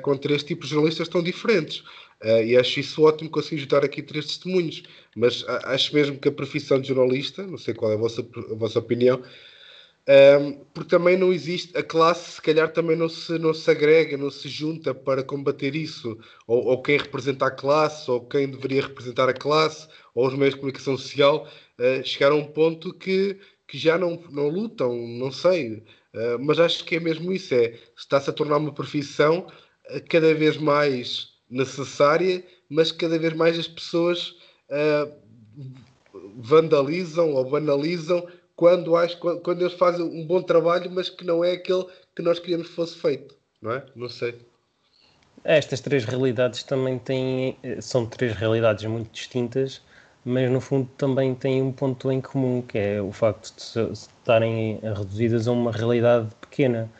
[0.00, 1.84] com três tipos de jornalistas tão diferentes.
[2.22, 4.82] Uh, e acho isso ótimo conseguir juntar aqui três testemunhos.
[5.14, 8.54] Mas acho mesmo que a profissão de jornalista, não sei qual é a vossa, a
[8.54, 9.22] vossa opinião,
[10.08, 14.16] um, porque também não existe, a classe se calhar também não se, não se agrega,
[14.16, 18.82] não se junta para combater isso, ou, ou quem representa a classe, ou quem deveria
[18.82, 21.48] representar a classe, ou os meios de comunicação social,
[21.78, 23.36] uh, chegaram a um ponto que,
[23.66, 25.78] que já não, não lutam, não sei,
[26.14, 29.48] uh, mas acho que é mesmo isso, é, está-se a tornar uma profissão
[30.08, 34.36] cada vez mais necessária, mas cada vez mais as pessoas
[34.70, 35.12] uh,
[36.36, 38.26] vandalizam ou banalizam
[38.56, 38.90] quando,
[39.20, 42.68] quando, quando eles fazem um bom trabalho, mas que não é aquele que nós queríamos
[42.68, 43.84] que fosse feito, não é?
[43.94, 44.34] Não sei.
[45.44, 49.80] Estas três realidades também têm, são três realidades muito distintas,
[50.24, 54.80] mas no fundo também têm um ponto em comum, que é o facto de estarem
[54.82, 56.90] reduzidas a uma realidade pequena.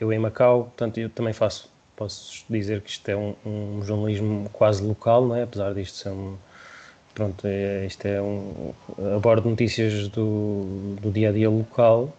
[0.00, 4.48] Eu em Macau, portanto, eu também faço posso dizer que isto é um, um jornalismo
[4.50, 5.42] quase local, não é?
[5.42, 6.36] apesar disto ser um.
[7.16, 8.74] Pronto, é, isto é um.
[9.16, 12.14] abordo notícias do, do dia a dia local.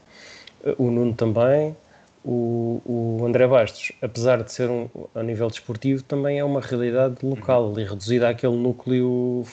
[0.75, 1.77] O Nuno também.
[2.25, 7.23] O, o André Bastos, apesar de ser um, a nível desportivo, também é uma realidade
[7.23, 9.45] local, ali reduzida àquele núcleo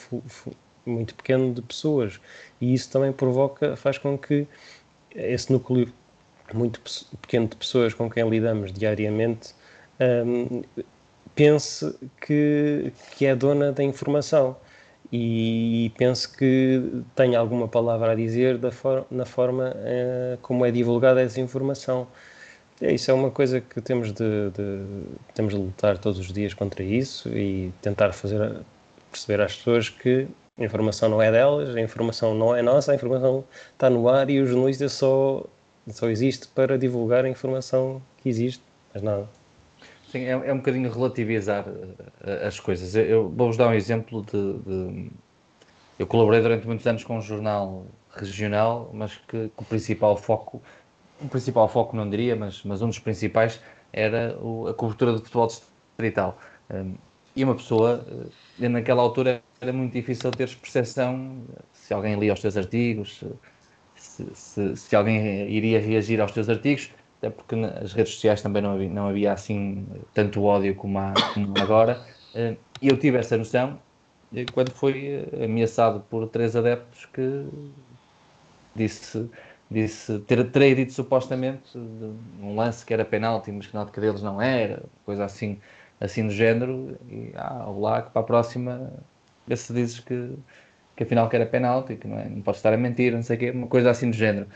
[0.83, 2.19] muito pequeno de pessoas.
[2.59, 4.47] E isso também provoca, faz com que
[5.15, 5.93] esse núcleo
[6.55, 6.81] muito
[7.21, 9.53] pequeno de pessoas com quem lidamos diariamente
[10.25, 10.63] um,
[11.35, 14.57] pense que, que é dona da informação
[15.11, 20.71] e pense que tem alguma palavra a dizer da for na forma uh, como é
[20.71, 22.07] divulgada essa informação.
[22.81, 24.85] É, isso é uma coisa que temos de, de,
[25.33, 28.61] temos de lutar todos os dias contra isso e tentar fazer
[29.11, 30.27] perceber às pessoas que
[30.57, 33.43] a informação não é delas, a informação não é nossa, a informação
[33.73, 35.43] está no ar e o jornalista só,
[35.89, 39.29] só existe para divulgar a informação que existe, mas nada.
[40.17, 42.95] É, é um bocadinho relativizar uh, as coisas.
[42.95, 45.11] Eu, vou-vos dar um exemplo de, de,
[45.99, 47.85] Eu colaborei durante muitos anos com um jornal
[48.15, 50.61] regional, mas que, que o principal foco,
[51.21, 53.59] o principal foco não diria, mas, mas um dos principais
[53.91, 56.37] era o, a cobertura do futebol distrital.
[56.71, 56.95] Um,
[57.35, 61.43] e uma pessoa, uh, naquela altura, era muito difícil ter percepção
[61.73, 63.23] se alguém lia os teus artigos,
[63.95, 66.89] se, se, se alguém iria reagir aos teus artigos
[67.25, 71.13] até porque nas redes sociais também não havia, não havia assim tanto ódio como há,
[71.33, 72.05] como agora.
[72.33, 73.81] Eh, e eu tive essa noção
[74.33, 77.21] eh, quando eh, ameaçado por três adeptos que
[78.75, 79.29] disse,
[79.69, 84.21] disse ter, terei dito supostamente um lance que era penalti, mas que na ótica deles
[84.21, 85.59] não era, coisa assim,
[85.99, 86.97] assim do género.
[87.07, 89.05] E ah, lá que para a próxima
[89.45, 90.37] vê se dizes que,
[90.95, 93.35] que afinal que era penalti, que não, é, não pode estar a mentir, não sei
[93.37, 94.49] o quê, uma coisa assim do género.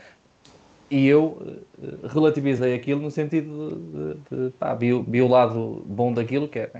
[0.90, 6.12] E eu uh, relativizei aquilo no sentido de, de, pá, vi, vi, o lado bom
[6.12, 6.72] daquilo, que é,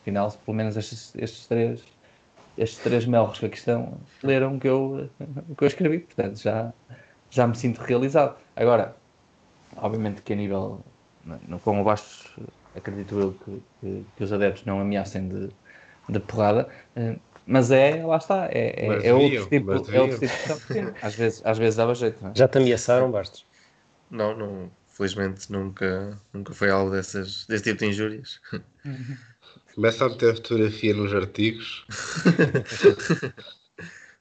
[0.00, 1.84] afinal, pelo menos estes, estes três
[2.58, 5.08] estes três melros que aqui estão leram o que eu,
[5.48, 6.72] o que eu escrevi, portanto já,
[7.30, 8.36] já me sinto realizado.
[8.56, 8.96] Agora,
[9.76, 10.84] obviamente que a nível,
[11.46, 12.40] no quão abaixo,
[12.74, 15.48] acredito eu que, que, que, os adeptos não ameacem de,
[16.08, 17.18] de porrada, uh,
[17.50, 21.40] mas é, lá está, é, é, é outro tipo, é outro tipo de às vezes,
[21.42, 22.26] às vezes dava jeito.
[22.26, 22.32] É?
[22.34, 23.46] Já te ameaçaram, Bastos?
[24.10, 28.38] Não, não, felizmente nunca, nunca foi algo dessas, desse tipo de injúrias.
[29.74, 31.86] Começa a meter fotografia nos artigos.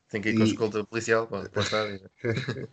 [0.09, 0.47] Tem que ir com e...
[0.47, 1.99] escolta policial para, para estar.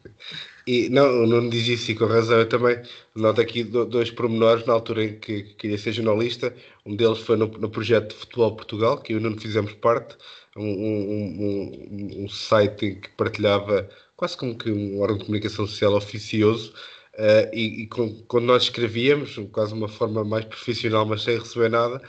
[0.69, 2.39] e não, não diz isso e com razão.
[2.39, 2.81] Eu também
[3.13, 6.55] noto aqui dois pormenores na altura em que queria ser jornalista.
[6.87, 9.73] Um deles foi no, no projeto de Futebol Portugal, que eu e o Nuno fizemos
[9.73, 10.17] parte,
[10.57, 15.95] um, um, um, um site que partilhava quase como que um órgão de comunicação social
[15.95, 16.73] oficioso.
[17.15, 21.71] Uh, e, e com, quando nós escrevíamos, quase uma forma mais profissional, mas sem receber
[21.71, 22.03] nada,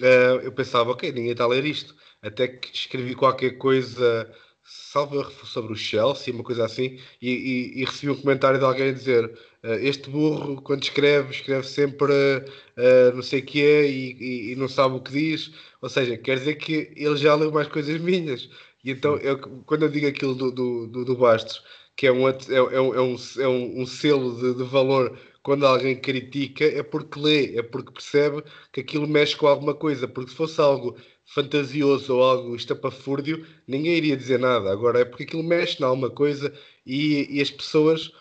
[0.00, 1.94] uh, eu pensava, ok, ninguém está a ler isto.
[2.20, 4.30] Até que escrevi qualquer coisa
[4.64, 8.90] salvo sobre o Chelsea, uma coisa assim, e, e, e, recebi um comentário de alguém
[8.90, 14.52] a dizer este burro, quando escreve, escreve sempre uh, não sei o que é e,
[14.52, 15.52] e, não sabe o que diz.
[15.80, 18.48] Ou seja, quer dizer que ele já leu mais coisas minhas.
[18.84, 21.62] E então, eu, quando eu digo aquilo do, do, do, do Bastos,
[21.96, 25.16] que é um, é, é, um, é um, é um, um selo de, de valor
[25.42, 28.42] quando alguém critica, é porque lê, é porque percebe
[28.72, 30.06] que aquilo mexe com alguma coisa.
[30.06, 30.96] Porque se fosse algo
[31.26, 34.70] fantasioso ou algo estapafúrdio, ninguém iria dizer nada.
[34.72, 36.52] Agora é porque aquilo mexe em alguma coisa
[36.86, 38.12] e, e as pessoas,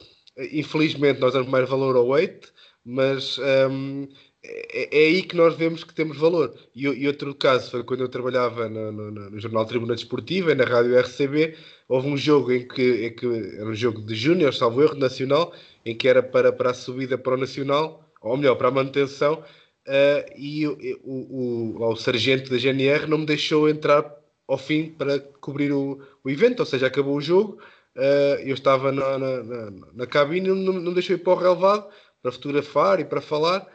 [0.51, 2.47] infelizmente, nós damos mais valor ao weight,
[2.85, 3.37] mas
[3.69, 4.07] um,
[4.43, 6.55] é, é, aí que nós vemos que temos valor.
[6.75, 10.63] E, e outro caso foi quando eu trabalhava no, no, no, Jornal Tribuna Desportiva, na
[10.63, 11.55] Rádio RCB,
[11.87, 13.25] houve um jogo em que, em que
[13.57, 15.53] era um jogo de júnior, salvo erro, nacional,
[15.85, 19.43] em que era para, para a subida para o nacional, ou melhor, para a manutenção,
[19.87, 24.15] uh, e o, o, o, o, sargento da GNR não me deixou entrar
[24.47, 27.59] ao fim para cobrir o, o evento, ou seja, acabou o jogo,
[27.95, 31.35] uh, eu estava na, na, na, na cabine e não, não deixou ir para o
[31.35, 31.89] relevado
[32.21, 33.67] para fotografar e para falar,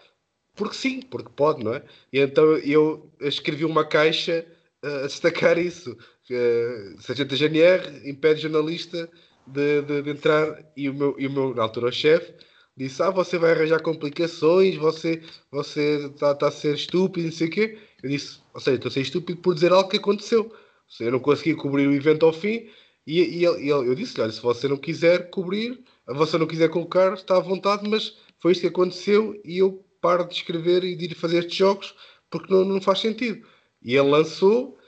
[0.54, 1.82] porque sim, porque pode, não é?
[2.12, 4.46] E então eu escrevi uma caixa
[4.84, 5.96] uh, a destacar isso.
[6.30, 9.08] Uh, sargento GNR impede jornalista
[9.46, 12.34] de, de, de, entrar e o meu, e o meu na altura o chefe
[12.76, 17.48] disse, ah, você vai arranjar complicações, você você está tá a ser estúpido, não sei
[17.48, 17.78] o quê.
[18.02, 20.52] Eu disse, ou seja, estou a ser estúpido por dizer algo que aconteceu.
[21.00, 22.68] Eu não consegui cobrir o evento ao fim
[23.06, 27.14] e, e, ele, eu disse-lhe, olha, se você não quiser cobrir, você não quiser colocar,
[27.14, 31.06] está à vontade, mas foi isto que aconteceu e eu paro de escrever e de
[31.06, 31.94] ir fazer estes jogos
[32.30, 33.46] porque não, não faz sentido.
[33.82, 34.78] E ele lançou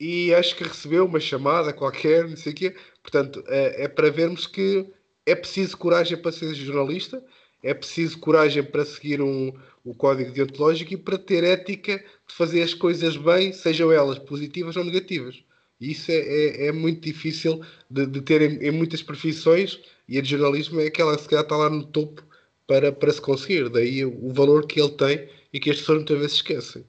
[0.00, 2.76] e acho que recebeu uma chamada qualquer, não sei o quê.
[3.02, 4.90] Portanto, é, é para vermos que
[5.26, 7.22] é preciso coragem para ser jornalista,
[7.62, 9.52] é preciso coragem para seguir um,
[9.84, 14.76] o código deontológico e para ter ética de fazer as coisas bem, sejam elas positivas
[14.76, 15.42] ou negativas.
[15.80, 20.18] E isso é, é, é muito difícil de, de ter em, em, muitas profissões e
[20.18, 22.22] a de jornalismo é aquela que se calhar está lá no topo
[22.66, 23.68] para, para se conseguir.
[23.68, 26.84] Daí o valor que ele tem e que as pessoas muitas vezes esquecem.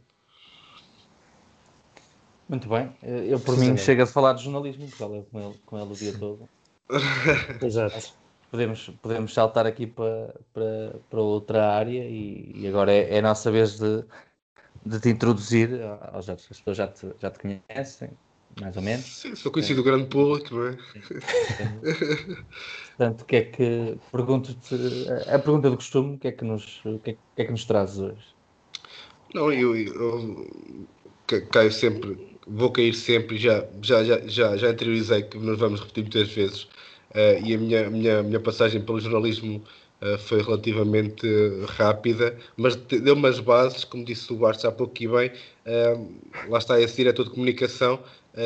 [2.47, 2.89] Muito bem.
[3.03, 5.95] Eu, por mim, chego a falar de jornalismo, porque eu com ele, com ele o
[5.95, 6.49] dia todo.
[7.63, 8.13] Exato
[8.51, 13.21] podemos, podemos saltar aqui para, para, para outra área e, e agora é, é, a
[13.21, 14.03] nossa vez de,
[14.85, 15.69] de te introduzir
[16.11, 16.47] aos outros.
[16.51, 18.11] As pessoas já te, já te conhecem,
[18.59, 19.05] mais ou menos.
[19.05, 20.77] Sim, sou conhecido do grande público, não é?
[22.97, 24.75] Portanto, o que é que pergunto-te
[25.29, 27.65] a pergunta do costume, o que é que nos, que é, que é que nos
[27.65, 28.35] trazes hoje?
[29.33, 30.47] Não, eu, eu,
[31.31, 35.79] eu caio sempre, vou cair sempre, já, já, já, já, já interiorizei que nos vamos
[35.79, 36.63] repetir muitas vezes.
[37.11, 39.63] Uh, e a minha, minha, minha passagem pelo jornalismo
[40.01, 41.25] uh, foi relativamente
[41.67, 45.31] rápida, mas deu-me as bases, como disse o Bastos há pouco e bem,
[45.65, 47.99] uh, lá está esse diretor de comunicação,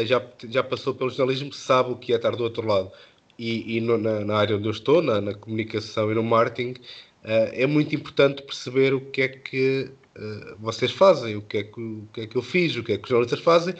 [0.05, 2.91] já, já passou pelo jornalismo, sabe o que é estar do outro lado.
[3.37, 6.75] E, e no, na, na, área onde eu estou, na, na comunicação e no marketing,
[7.23, 11.79] é muito importante perceber o que é que uh, vocês fazem, o que, é que,
[11.79, 13.73] o que é que eu fiz, o que é que os jornalistas fazem,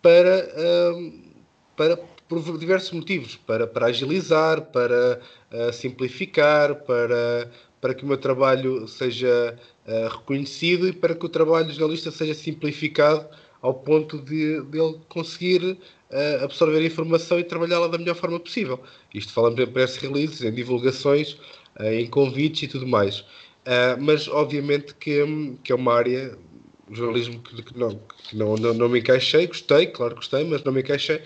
[0.00, 1.12] para, uh,
[1.76, 1.96] para
[2.28, 5.20] por diversos motivos, para, para agilizar, para
[5.72, 7.48] simplificar, para,
[7.80, 9.56] para que o meu trabalho seja
[10.10, 13.28] reconhecido e para que o trabalho do jornalista seja simplificado
[13.66, 15.78] ao ponto de, de ele conseguir
[16.42, 18.80] absorver a informação e trabalhá-la da melhor forma possível.
[19.12, 21.36] Isto falamos em press releases, em divulgações,
[21.80, 23.24] em convites e tudo mais.
[23.66, 26.38] Uh, mas obviamente que, que é uma área,
[26.92, 30.62] jornalismo que, que, não, que não, não, não, me encaixei, gostei, claro que gostei, mas
[30.62, 31.20] não me encaixei.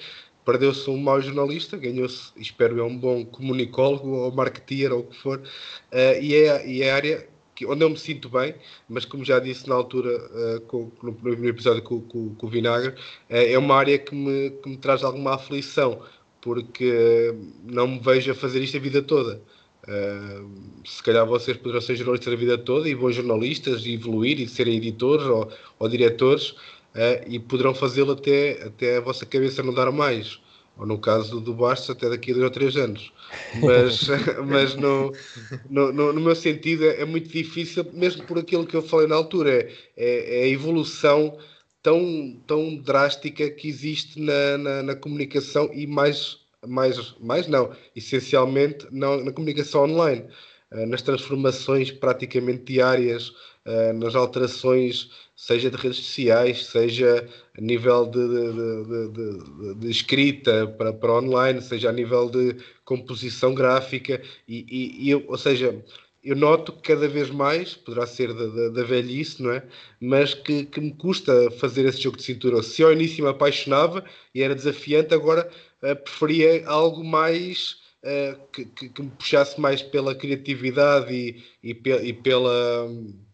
[0.46, 5.16] Perdeu-se um mau jornalista, ganhou-se, espero eu, um bom comunicólogo ou marketeer ou o que
[5.18, 7.28] for, uh, e, é, e é a área
[7.60, 8.54] que, onde eu me sinto bem,
[8.88, 12.48] mas como já disse na altura, uh, com, no primeiro episódio com, com, com o
[12.48, 12.94] Vinagre,
[13.28, 16.00] é uma área que me, que me traz alguma aflição,
[16.40, 17.34] porque
[17.64, 19.42] não me vejo a fazer isto a vida toda.
[19.86, 20.48] Uh,
[20.86, 24.48] se calhar vocês poderão ser jornalistas a vida toda e bons jornalistas e evoluir e
[24.48, 29.74] serem editores ou, ou diretores uh, e poderão fazê-lo até, até a vossa cabeça não
[29.74, 30.40] dar mais.
[30.80, 33.12] Ou no caso do Bastos, até daqui a dois ou três anos.
[33.60, 34.08] Mas,
[34.48, 35.12] mas no,
[35.68, 39.06] no, no, no, meu sentido é, é, muito difícil, mesmo por aquilo que eu falei
[39.06, 41.36] na altura, é, é, é a evolução
[41.82, 48.86] tão, tão drástica que existe na, na, na comunicação e mais mais, mais não, essencialmente
[48.90, 50.26] na, na comunicação online,
[50.72, 53.30] uh, nas transformações praticamente diárias,
[53.66, 55.10] uh, nas alterações,
[55.40, 57.26] seja de redes sociais, seja
[57.56, 63.54] a nível de, de, de, de escrita para, para online, seja a nível de composição
[63.54, 65.82] gráfica, e, e, e eu, ou seja,
[66.22, 69.62] eu noto que cada vez mais, poderá ser da, da, da velhice, não é?
[69.98, 72.62] Mas que, que, me custa fazer esse jogo de cintura.
[72.62, 75.50] Se ao início me apaixonava e era desafiante, agora
[75.82, 81.72] uh, preferia algo mais uh, que, que, que, me puxasse mais pela criatividade e, e,
[81.72, 82.86] pe, e pela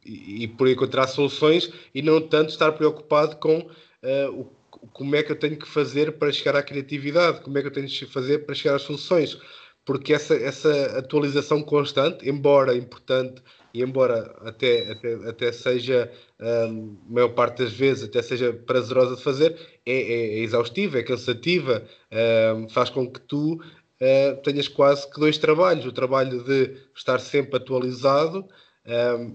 [0.06, 4.52] e, e, por encontrar soluções e não tanto estar preocupado com uh, o,
[4.92, 7.72] como é que eu tenho que fazer para chegar à criatividade, como é que eu
[7.72, 9.38] tenho que fazer para chegar às soluções
[9.86, 13.40] porque essa, essa atualização constante, embora importante
[13.72, 19.22] e embora até, até, até seja, um, maior parte das vezes, até seja prazerosa de
[19.22, 21.84] fazer, é, é, é exaustiva, é cansativa,
[22.56, 25.86] um, faz com que tu uh, tenhas quase que dois trabalhos.
[25.86, 28.44] O trabalho de estar sempre atualizado,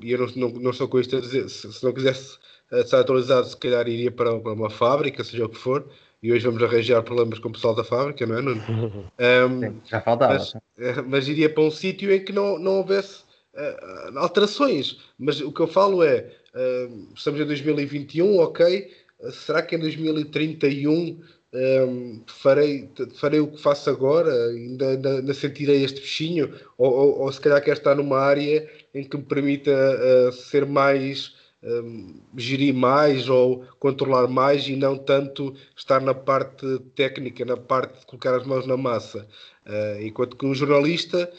[0.02, 2.38] e eu não, não, não estou com isto a dizer, se, se não quisesse
[2.72, 5.86] uh, estar atualizado, se calhar iria para, para uma fábrica, seja o que for,
[6.24, 9.12] e hoje vamos arranjar problemas com o pessoal da fábrica, não é, Nuno?
[9.20, 10.34] Um, já faltava.
[10.34, 13.24] Mas, eh, mas, iria para um sítio em que não, não houvesse
[13.56, 15.00] uh, alterações.
[15.18, 18.92] Mas o que eu falo é, uh, estamos em 2021, ok,
[19.32, 21.20] será que em 2031
[21.54, 24.32] um, farei, farei o que faço agora?
[24.50, 26.54] Ainda, ainda, ainda sentirei este bichinho?
[26.78, 30.66] Ou, ou, ou, se calhar quero estar numa área em que me permita uh, ser
[30.66, 37.58] mais um, gerir mais ou controlar mais e não tanto estar na parte técnica, na
[37.58, 39.28] parte de colocar as mãos na massa.
[39.66, 41.32] Uh, enquanto que um jornalista,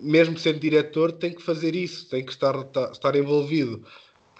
[0.00, 2.54] mesmo sendo diretor, tem que fazer isso, tem que estar,
[2.92, 3.84] estar envolvido.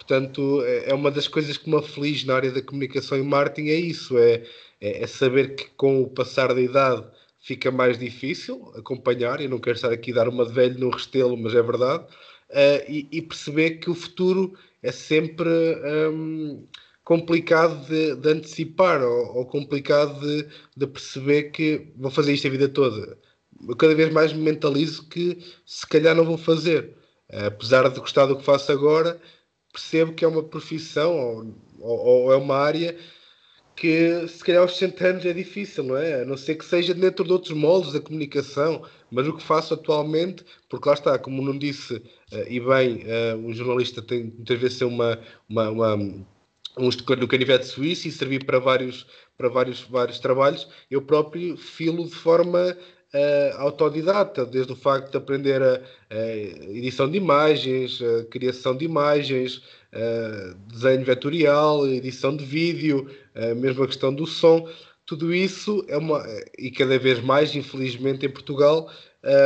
[0.03, 3.69] Portanto, é, é uma das coisas que me aflige na área da comunicação e marketing,
[3.69, 4.43] é isso, é,
[4.81, 7.05] é, é saber que com o passar da idade
[7.39, 10.89] fica mais difícil acompanhar, e não quero estar aqui a dar uma de velho no
[10.89, 15.49] restelo, mas é verdade, uh, e, e perceber que o futuro é sempre
[16.11, 16.67] um,
[17.05, 22.51] complicado de, de antecipar ou, ou complicado de, de, perceber que vou fazer isto a
[22.51, 23.17] vida toda.
[23.67, 26.93] Eu cada vez mais me mentalizo que se calhar não vou fazer.
[27.29, 29.19] Apesar de gostar do que faço agora,
[29.73, 32.95] percebo que é uma profissão ou, ou, ou é uma área
[33.75, 36.21] que se calhar aos 60 anos é difícil, não é?
[36.21, 39.73] A não ser que seja dentro de outros moldes da comunicação, mas o que faço
[39.73, 44.59] atualmente, porque lá está, como não disse, uh, e bem, uh, um jornalista tem muitas
[44.59, 45.19] vezes ser uma,
[45.49, 45.95] uma, uma
[46.77, 49.07] um no canivete suíço e servir para vários,
[49.37, 52.77] para vários, vários trabalhos, eu próprio filo de forma
[53.13, 58.85] uh, autodidata, desde o facto de aprender a, a edição de imagens, a criação de
[58.85, 64.67] imagens, uh, desenho vetorial, edição de vídeo, uh, mesmo a questão do som,
[65.05, 66.23] tudo isso é uma.
[66.57, 68.89] E cada vez mais, infelizmente, em Portugal,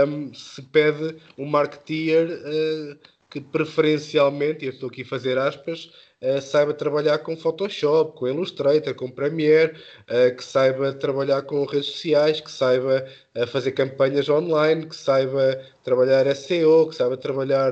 [0.08, 2.98] um, se pede um marketeer uh,
[3.30, 5.92] que preferencialmente, e eu estou aqui a fazer aspas,
[6.22, 9.74] uh, saiba trabalhar com Photoshop, com Illustrator, com Premiere,
[10.10, 15.62] uh, que saiba trabalhar com redes sociais, que saiba uh, fazer campanhas online, que saiba
[15.84, 17.72] trabalhar SEO, que saiba trabalhar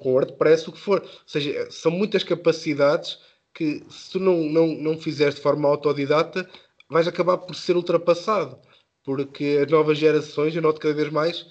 [0.00, 1.00] com WordPress, o que for.
[1.02, 3.18] Ou seja, são muitas capacidades
[3.54, 6.48] que se tu não, não, não fizeres de forma autodidata,
[6.88, 8.58] vais acabar por ser ultrapassado.
[9.04, 11.46] Porque as novas gerações, eu noto cada vez mais,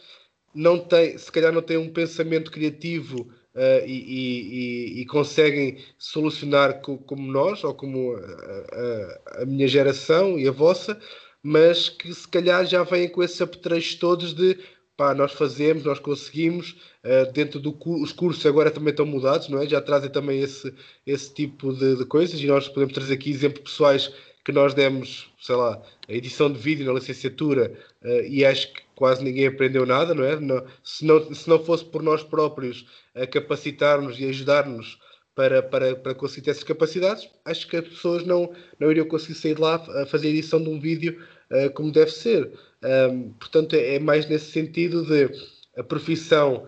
[0.53, 6.81] não tem, se calhar não têm um pensamento criativo uh, e, e, e, conseguem solucionar
[6.81, 10.97] co, como nós, ou como a, a, a, minha geração e a vossa,
[11.41, 14.57] mas que se calhar já vêm com esses apetrechos todos de
[14.95, 19.61] pá, nós fazemos, nós conseguimos, uh, dentro dos do, cursos agora também estão mudados, não
[19.61, 19.67] é?
[19.67, 20.73] Já trazem também esse,
[21.05, 25.29] esse tipo de, de coisas e nós podemos trazer aqui exemplos pessoais que nós demos,
[25.41, 29.85] sei lá, a edição de vídeo na licenciatura uh, e acho que quase ninguém aprendeu
[29.85, 30.39] nada, não é?
[30.39, 32.85] Não, se, não, se não fosse por nós próprios
[33.22, 34.99] a capacitar-nos e ajudar-nos
[35.36, 39.36] para, para, para conseguir ter essas capacidades, acho que as pessoas não, não iriam conseguir
[39.36, 42.51] sair de lá a fazer a edição de um vídeo uh, como deve ser.
[42.84, 45.30] Um, portanto, é, é, mais nesse sentido de
[45.78, 46.68] a profissão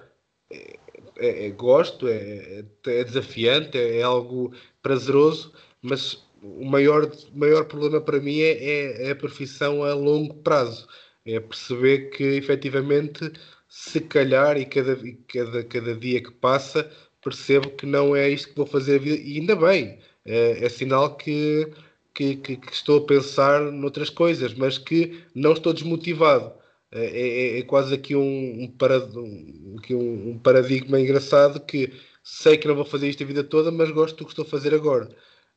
[0.51, 0.75] é,
[1.17, 8.19] é, é gosto, é, é, desafiante, é, algo prazeroso, mas o maior, maior problema para
[8.19, 10.87] mim é, é, a profissão a longo prazo.
[11.25, 13.31] É perceber que efetivamente
[13.69, 14.97] se calhar e cada,
[15.27, 16.91] cada, cada dia que passa
[17.21, 21.71] percebo que não é isto que vou fazer e ainda bem, é, é sinal que,
[22.13, 26.53] que, que, que, estou a pensar noutras coisas, mas que não estou desmotivado.
[26.91, 31.93] É, é, é quase aqui um, um, parad, um, um, paradigma engraçado que
[32.23, 34.47] sei que não vou fazer isto a vida toda, mas gosto do que estou a
[34.47, 35.07] fazer agora.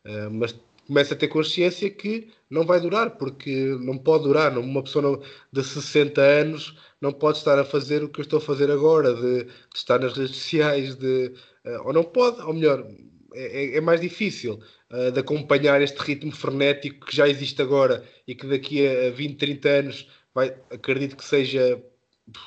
[0.04, 0.54] Uh, mas
[0.86, 4.56] começa a ter consciência que não vai durar, porque não pode durar.
[4.58, 5.20] Uma pessoa
[5.52, 9.14] de 60 anos não pode estar a fazer o que eu estou a fazer agora,
[9.14, 11.32] de, de estar nas redes sociais, de,
[11.64, 12.86] uh, ou não pode, ou melhor,
[13.34, 14.60] é, é, é mais difícil
[14.90, 19.36] uh, de acompanhar este ritmo frenético que já existe agora e que daqui a 20,
[19.36, 21.82] 30 anos vai, acredito que seja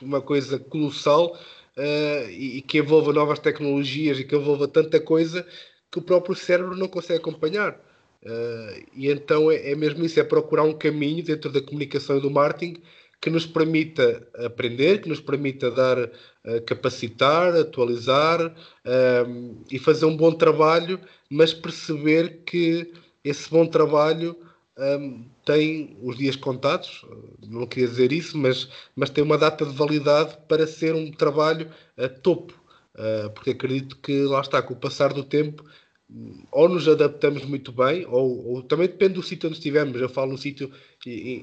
[0.02, 1.38] uma coisa colossal
[1.78, 5.46] uh, e, e que envolva novas tecnologias e que envolva tanta coisa
[5.92, 7.80] que o próprio cérebro não consegue acompanhar.
[8.26, 12.22] Uh, e então é, é, mesmo isso, é procurar um caminho dentro da comunicação e
[12.22, 12.82] do marketing
[13.22, 20.18] que nos permita aprender, que nos permita dar, uh, capacitar, atualizar uh, e fazer um
[20.18, 21.00] bom trabalho,
[21.30, 22.92] mas perceber que
[23.24, 24.36] esse bom trabalho
[24.78, 27.06] um, tem os dias contados,
[27.48, 31.72] não queria dizer isso, mas, mas tem uma data de validade para ser um trabalho
[31.98, 32.54] a topo,
[33.34, 35.64] porque acredito que lá está, com o passar do tempo
[36.52, 40.00] ou nos adaptamos muito bem, ou, ou também depende do sítio onde estivermos.
[40.00, 40.72] Eu falo no sítio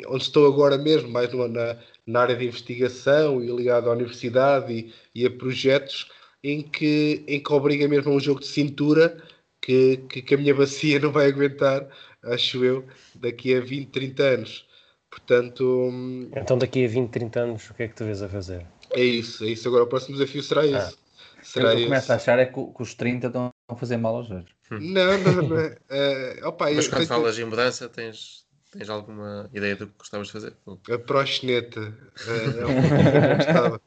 [0.09, 4.93] onde estou agora mesmo, mais na, na área de investigação e ligado à universidade e,
[5.15, 6.09] e, a projetos
[6.43, 9.23] em que, em que obriga mesmo a um jogo de cintura
[9.61, 11.87] que, que, que, a minha bacia não vai aguentar,
[12.25, 14.67] acho eu, daqui a 20, 30 anos.
[15.11, 15.91] Portanto.
[16.35, 18.67] Então, daqui a 20, 30 anos, o que é que tu vês a fazer?
[18.93, 19.69] É isso, é isso.
[19.69, 20.99] Agora, o próximo desafio será isso.
[20.99, 21.03] Ah.
[21.43, 24.29] Será eu começo a achar é que, que os 30 estão a fazer mal aos
[24.29, 24.45] dois.
[24.73, 24.79] Hum.
[24.81, 25.67] Não, não, não.
[25.67, 30.33] Uh, opa, Mas quando falas em mudança, tens, tens alguma ideia do que gostavas de
[30.33, 30.55] fazer?
[30.91, 31.81] A proxeneta.
[31.81, 33.81] Uh,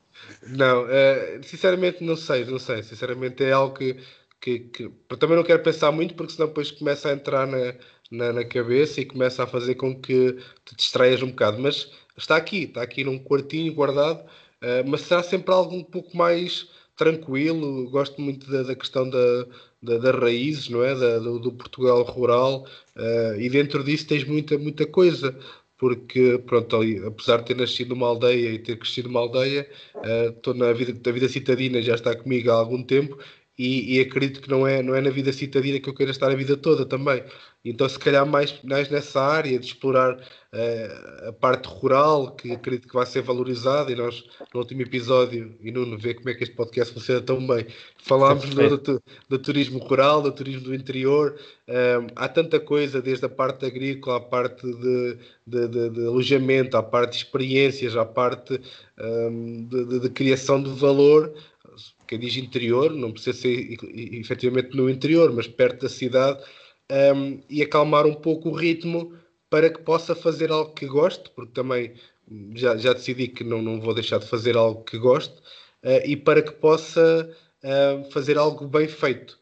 [0.47, 2.83] não, uh, sinceramente não sei, não sei.
[2.83, 3.97] Sinceramente é algo que,
[4.39, 7.73] que, que também não quero pensar muito porque senão depois começa a entrar na,
[8.11, 10.33] na, na, cabeça e começa a fazer com que
[10.63, 11.59] te distraias um bocado.
[11.59, 16.15] Mas está aqui, está aqui num quartinho guardado, uh, mas será sempre algo um pouco
[16.15, 19.47] mais tranquilo, gosto muito da, da questão da,
[19.85, 20.95] da, das raízes, não é?
[20.95, 25.37] Da, do, do, Portugal rural, uh, e dentro disso tens muita, muita coisa,
[25.77, 29.67] porque, pronto, ali, apesar de ter nascido numa aldeia e ter crescido numa aldeia,
[30.35, 33.17] estou uh, na vida, a vida citadina já está comigo há algum tempo,
[33.57, 36.29] e, e, acredito que não é, não é na vida citadina que eu quero estar
[36.29, 37.23] a vida toda também.
[37.63, 42.87] Então, se calhar, mais, mais nessa área de explorar uh, a parte rural, que acredito
[42.87, 46.43] que vai ser valorizada, e nós, no último episódio, e Nuno vê como é que
[46.43, 47.65] este podcast funciona tão bem,
[47.97, 51.35] falámos do, do, do, turismo rural, do turismo do interior.
[51.67, 56.77] Um, há tanta coisa, desde a parte agrícola, à parte de, de, de, de alojamento,
[56.77, 58.61] à parte de experiências, à parte
[58.99, 61.33] um, de, de criação de valor
[62.07, 66.43] quem diz interior, não precisa ser efetivamente no interior, mas perto da cidade,
[67.15, 69.13] um, e acalmar um pouco o ritmo
[69.49, 71.93] para que possa fazer algo que goste, porque também
[72.53, 75.35] já, já decidi que não, não vou deixar de fazer algo que goste,
[75.83, 77.29] uh, e para que possa
[77.63, 79.37] uh, fazer algo bem feito.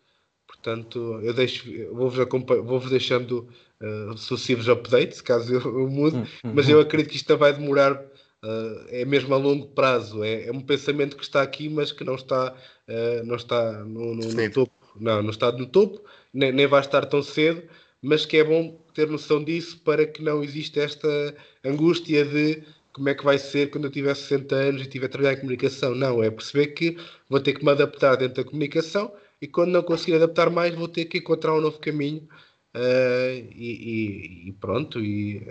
[0.48, 2.28] Portanto, eu deixo, vou-vos
[2.64, 3.50] vou deixando
[3.82, 7.54] uh, sucessivos updates, caso eu, eu mude, Hum, hum, mas eu acredito que isto vai
[7.54, 8.02] demorar,
[8.44, 10.24] uh, é mesmo a longo prazo.
[10.24, 12.54] É, é um pensamento que está aqui, mas que não está,
[12.88, 14.74] uh, não está no, no- no topo.
[15.00, 17.64] Não, não está no topo, nem, nem vai estar tão cedo,
[18.02, 21.36] mas que é bom ter noção disso para que não exista esta
[21.66, 25.10] angústia de como é que vai ser quando eu tiver 60 anos e tiver a
[25.10, 25.96] trabalhar em comunicação.
[25.96, 26.96] Não, é perceber que
[27.28, 30.88] vou ter que me adaptar dentro da comunicação e quando não conseguir adaptar mais vou
[30.88, 32.28] ter que encontrar um novo caminho
[32.76, 35.42] eh, e, e- e pronto e-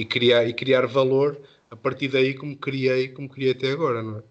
[0.00, 1.40] e criar, e criar valor
[1.70, 4.22] a partir daí como criei, como criei até agora, não é?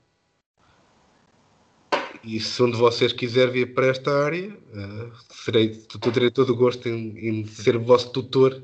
[2.24, 5.70] E se um de vocês quiser vir para esta área, eh, serei,
[6.14, 8.62] terei todo o gosto em, em ser vosso tutor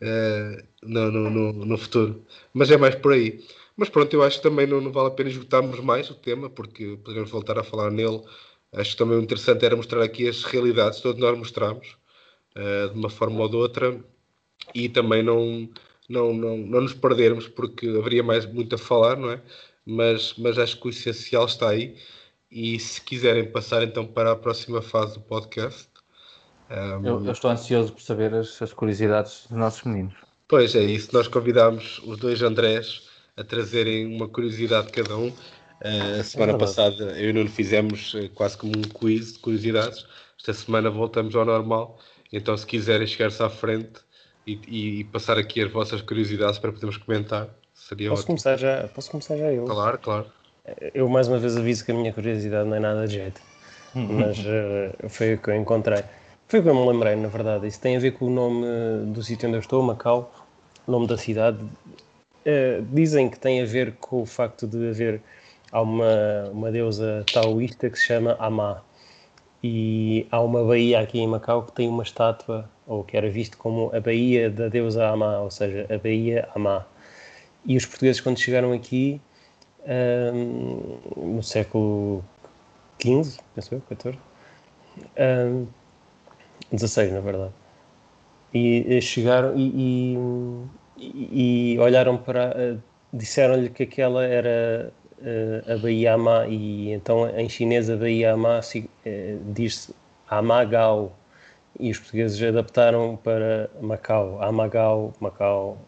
[0.00, 2.24] eh, no, no, no, no futuro.
[2.52, 3.44] Mas é mais por aí.
[3.76, 6.48] Mas pronto, eu acho que também não, não vale a pena esgotarmos mais o tema,
[6.50, 8.22] porque podemos voltar a falar nele.
[8.72, 11.96] Acho que também o interessante era mostrar aqui as realidades, todos nós mostramos,
[12.54, 13.98] eh, de uma forma ou de outra,
[14.74, 15.68] e também não,
[16.08, 19.42] não, não, não nos perdermos, porque haveria mais muito a falar, não é?
[19.86, 21.96] Mas, mas acho que o essencial está aí.
[22.50, 25.88] E se quiserem passar então para a próxima fase do podcast.
[26.70, 30.14] ehm, Eu, eu estou ansioso por saber as, as curiosidades dos nossos meninos.
[30.48, 33.06] Pois é isso, nós convidámos os dois Andrés
[33.36, 35.32] a trazerem uma curiosidade cada um.
[35.80, 39.38] Eh, a semana É passada eu e Nuno fizemos eh, quase como um quiz de
[39.40, 40.06] curiosidades.
[40.38, 42.00] Esta semana voltamos ao normal.
[42.32, 44.00] Então, se quiserem chegar-se à frente
[44.52, 48.26] e, e- passar aqui as vossas curiosidades para podermos comentar, seria Posso ótimo.
[48.26, 48.88] começar já?
[48.88, 49.64] Posso começar já eu?
[49.66, 50.26] Claro, claro.
[50.94, 53.40] Eu mais uma vez aviso que a minha curiosidade não é nada de jeito,
[53.94, 56.02] mas eh, foi o que eu encontrei.
[56.46, 57.66] Foi o que eu me lembrei, na verdade.
[57.66, 58.66] Isso tem a ver com o nome
[59.12, 60.30] do sítio onde eu estou, Macau,
[60.86, 61.58] o nome da cidade.
[62.44, 65.20] Eh, dizem que tem a ver com o facto de haver
[65.72, 68.82] há uma, uma deusa taoísta que se chama Amá.
[69.62, 73.56] E há uma baía aqui em Macau que tem uma estátua, ou que era visto
[73.58, 76.86] como a baía da deusa Amá, ou seja, a baía Amá.
[77.64, 79.20] E os portugueses, quando chegaram aqui,
[79.86, 82.24] ahm, no século
[82.98, 84.18] XV, penso eu, XIV,
[85.16, 85.66] ahm,
[86.72, 87.54] 16 na verdade,
[88.52, 90.16] e eh, chegaram e,
[90.96, 92.76] e- e olharam para, eh,
[93.12, 94.92] disseram-lhe que aquela era
[95.22, 97.96] eh, a Baía Ama e então em chinês a
[98.32, 99.94] Ama si- eh, diz-se
[100.28, 101.12] Amagao
[101.78, 105.78] e os portugueses adaptaram para Macau, Amagao, Macau.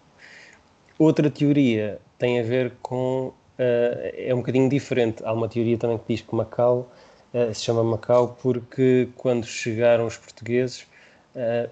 [0.98, 3.32] Outra teoria tem a ver com.
[3.58, 5.22] eh, é um bocadinho diferente.
[5.24, 6.90] Há uma teoria também que diz que Macau
[7.32, 10.86] eh, se chama Macau porque quando chegaram os portugueses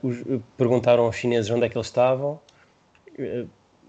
[0.02, 0.22] os-
[0.56, 2.40] perguntaram aos chineses onde é que eles estavam.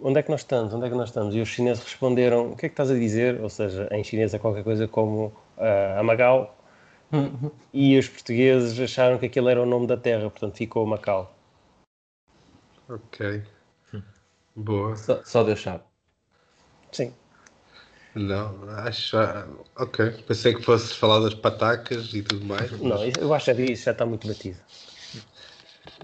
[0.01, 0.73] Onde é que nós estamos?
[0.73, 1.35] Onde é que nós estamos?
[1.35, 3.39] E os chineses responderam: O que é que estás a dizer?
[3.41, 6.55] Ou seja, em chinês é qualquer coisa como eh, Amagao.
[7.73, 11.33] E os portugueses acharam que aquele era o nome da terra, portanto ficou Macau.
[12.87, 13.41] Ok.
[14.55, 14.95] Boa.
[14.95, 15.83] Só, só Deus sabe.
[16.91, 17.13] Sim.
[18.15, 19.17] Não, acho.
[19.17, 19.47] ah,
[19.77, 20.11] Ok.
[20.27, 22.69] Pensei que fosses falar das patacas e tudo mais.
[22.71, 24.57] mas- Não, eu acho que isso já está muito batido.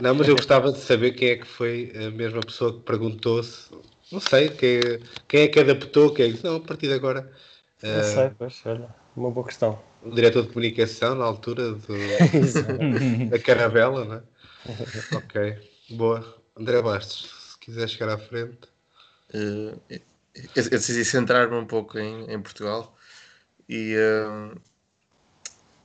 [0.01, 3.71] Não, mas eu gostava de saber quem é que foi a mesma pessoa que perguntou-se.
[4.11, 4.79] Não sei, quem,
[5.27, 7.31] quem é que adaptou, quem é que disse, não, a partir de agora.
[7.81, 9.79] Não sei, pois, olha, uma boa questão.
[10.03, 11.97] O diretor de comunicação, na altura do,
[13.29, 14.21] da caravela, né?
[15.13, 15.57] ok,
[15.91, 16.35] boa.
[16.57, 18.67] André Bastos, se quiser chegar à frente.
[19.33, 19.99] Eh,
[20.55, 22.95] eu, eu decidi centrar-me um pouco em, em Portugal
[23.67, 23.95] e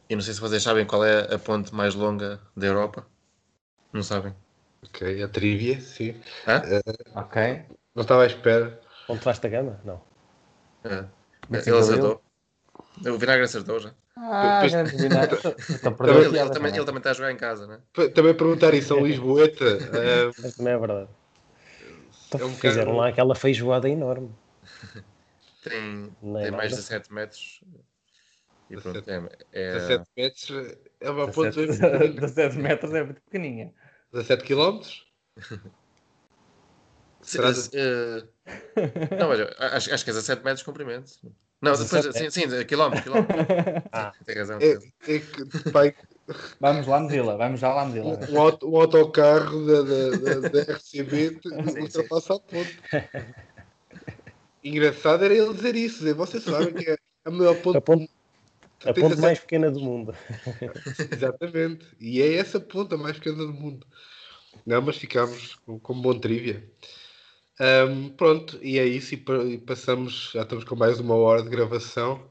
[0.09, 3.07] eu não sei se vocês sabem qual é a ponte mais longa da Europa.
[3.93, 4.35] Não sabem?
[4.85, 6.15] Ok, a trivia, sim.
[6.47, 6.63] Hã?
[7.17, 7.63] Ok.
[7.95, 8.81] Não estava à espera.
[9.07, 9.79] Ponto Vasta Gama?
[9.85, 10.01] Não.
[10.85, 11.05] É.
[11.49, 12.23] Mas Ele sim, acertou.
[13.07, 13.93] O Vinagre acertou já.
[14.17, 15.39] Ah, Pois- grande vinagre.
[15.71, 16.75] Então Ele, ele também, também.
[16.77, 17.81] ele também está a jogar em casa, né?
[18.15, 19.65] Também perguntar isso a Lisboeta.
[19.65, 21.09] eh, Mas também é verdade.
[22.29, 24.31] Então É um fizeram bocado- lá aquela feijoada enorme.
[25.63, 26.69] Tem, tem mais de nada.
[26.69, 27.61] 17 metros.
[28.71, 33.21] E pronto, 17 é, é, 17 metros é uma ponte 17, 17 metros é muito
[33.23, 33.73] pequeninha.
[34.13, 34.81] 17 km?
[37.23, 38.25] Se- Será se- eh,
[39.19, 41.13] não, olha, acho, acho que é 17 metros de comprimento.
[41.61, 43.37] Não, depois, 17 sim, sim, quilómetros, quilómetros.
[43.93, 44.13] Ah.
[44.25, 44.59] Tem razão.
[44.61, 44.73] É,
[45.15, 45.95] é que, pai,
[46.61, 48.19] Vamos lá medi-la, vamos já lá medi-la.
[48.31, 50.11] um, auto, um autocarro da, da,
[50.41, 51.41] da, da RCB
[51.83, 52.81] ultrapassa a ponte.
[54.63, 57.77] Engraçado era ele dizer isso, dizer, vocês sabem que é a maior ponte.
[57.79, 58.11] A ponte,
[58.85, 60.15] a tem ponte 17 mais pequena do mundo.
[61.13, 61.87] Exatamente.
[62.01, 63.87] E é essa ponta mais pequena do mundo.
[64.67, 66.69] Não, mas ficámos com, com bom trivia.
[67.59, 69.15] Ahm, pronto, e é isso.
[69.15, 69.35] E, pa-
[69.67, 72.23] passamos, já estamos com mais uma hora de gravação.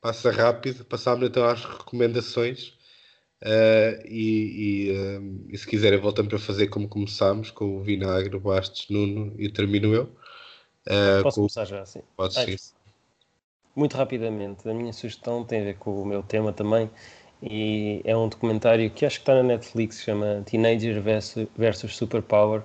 [0.00, 0.84] Passa rápido.
[0.84, 2.74] Passámos então às recomendações.
[3.42, 8.40] Uh, e, e, e, se quiserem, voltamos a fazer como começámos, com o Vinagre, o
[8.40, 10.04] Bastos, Nuno e termino eu.
[10.86, 11.42] Uh, Posso com...
[11.42, 12.00] começar já assim?
[12.16, 12.56] Pode sim.
[13.76, 16.90] Muito rapidamente, a minha sugestão tem a ver com o meu tema também,
[17.42, 22.62] e é um documentário que acho que está na Netflix, chama Teenager versus, Superpower.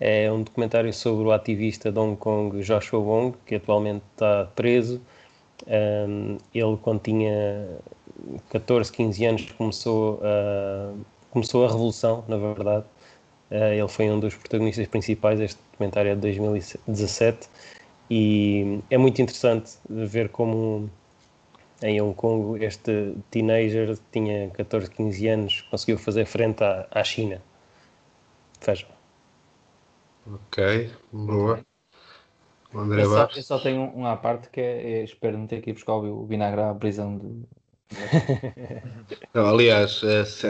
[0.00, 5.02] É um documentário sobre o ativista de Hong Kong Joshua Wong, que atualmente está preso.
[5.66, 7.68] Um, ele, quando tinha
[8.48, 10.94] 14, 15 anos, começou a,
[11.30, 12.86] começou a revolução, na verdade.
[13.50, 15.40] Uh, ele foi um dos protagonistas principais.
[15.40, 17.48] Este documentário é de 2017
[18.10, 20.90] e é muito interessante ver como
[21.82, 27.40] em Hong Kong este teenager tinha 14, 15 anos, conseguiu fazer frente à, à China.
[28.64, 28.88] Vejam.
[30.26, 31.64] Ok, boa.
[32.72, 35.46] O André eu, só, eu só tenho um, à parte que é, é espero não
[35.46, 37.44] ter que ir buscar o vinagre à prisão de.
[39.32, 40.46] não, aliás, é, se,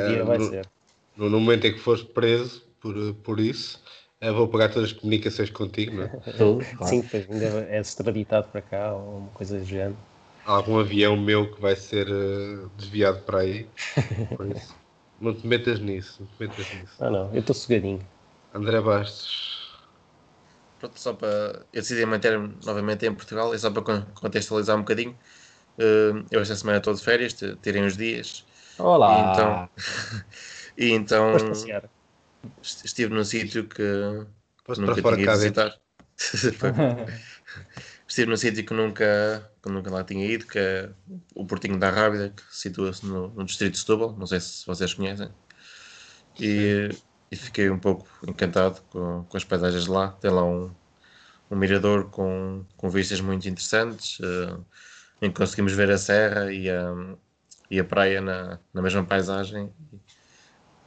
[1.16, 3.80] no, no, momento em que fores preso por, por isso,
[4.20, 6.08] eu vou pagar todas as comunicações contigo, não é?
[6.36, 6.96] Tudo, claro.
[6.96, 9.96] Sim, pois ainda é extraditado para cá ou uma coisa do género.
[10.44, 13.68] Há algum avião meu que vai ser uh, desviado para aí.
[14.36, 14.74] Por isso,
[15.20, 16.16] não te metas nisso.
[16.20, 16.94] Não te metas nisso.
[17.00, 18.00] Ah, não, eu estou sugadinho.
[18.54, 19.58] André Bastos.
[20.78, 21.66] Pronto, só para.
[21.72, 23.82] Eu decidi manter-me novamente em Portugal e só para
[24.14, 25.12] contextualizar um bocadinho.
[25.78, 28.44] Uh, eu esta semana estou de férias, tirem os dias.
[28.78, 29.08] Olá!
[29.12, 29.68] E então.
[30.78, 31.97] e então
[32.62, 33.82] estive num sítio que
[34.64, 35.74] Posso nunca tinha ido visitar.
[38.06, 40.90] estive num sítio que nunca, que nunca lá tinha ido, que é
[41.34, 44.92] o Portinho da Rábida, que situa-se no, no, distrito de Setúbal, não sei se vocês
[44.92, 45.30] conhecem.
[46.38, 46.90] E,
[47.30, 50.08] e fiquei um pouco encantado com, com, as paisagens de lá.
[50.20, 50.70] Tem lá um,
[51.50, 54.64] um mirador com, com vistas muito interessantes, uh,
[55.22, 56.94] em que conseguimos ver a serra e a,
[57.70, 59.72] e a praia na, na mesma paisagem.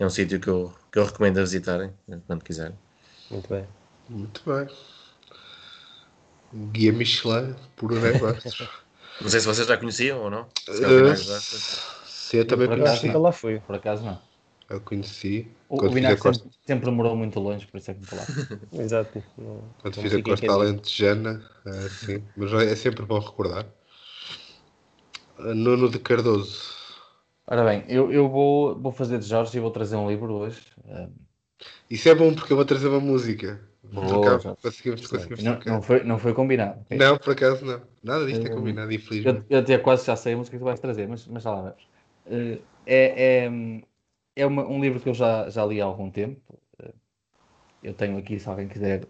[0.01, 1.91] É um sítio que eu que eu recomendo a visitarem
[2.25, 2.73] quando quiserem.
[3.29, 3.67] Muito bem.
[4.09, 4.67] Muito bem.
[6.71, 8.67] Guia Michelin por negócios.
[9.21, 10.47] não sei se vocês já conheciam ou não.
[10.65, 11.15] Se uh,
[12.03, 13.09] se eu também por conheci.
[13.09, 14.19] Acaso, lá fui, por acaso não.
[14.71, 15.47] Eu conheci.
[15.69, 18.25] O, o Vinagre sempre, sempre morou muito longe, por isso é que me falar.
[18.73, 19.23] Exato.
[19.81, 22.23] Quando fiz a Costa Alentejana, é, sim.
[22.35, 23.67] Mas é sempre bom recordar.
[25.37, 26.80] Nuno de Cardoso.
[27.47, 30.61] Ora bem, eu, eu vou, vou fazer de Jorge e vou trazer um livro hoje.
[31.89, 33.61] Isso é bom porque eu vou trazer uma música.
[33.83, 36.85] Boa, conseguimos, conseguimos não, não, foi, não foi combinado.
[36.89, 37.81] Não, por acaso não.
[38.03, 39.45] Nada disto é combinado, infelizmente.
[39.49, 41.51] Eu, eu até quase já sei a música que tu vais trazer, mas, mas já
[41.51, 41.83] lá vamos.
[42.25, 43.51] Uh, é é,
[44.35, 46.41] é uma, um livro que eu já, já li há algum tempo.
[46.81, 46.93] Uh,
[47.83, 49.05] eu tenho aqui, se alguém quiser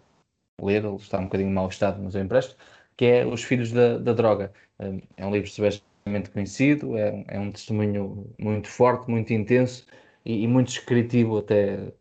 [0.60, 2.56] ler, ele está um bocadinho mau estado, mas eu empresto,
[2.96, 4.52] que é Os Filhos da, da Droga.
[5.16, 5.48] É um livro
[6.04, 9.86] sobre conhecido, é, é, um testemunho muito forte, muito intenso
[10.24, 11.92] e, e, muito descritivo, até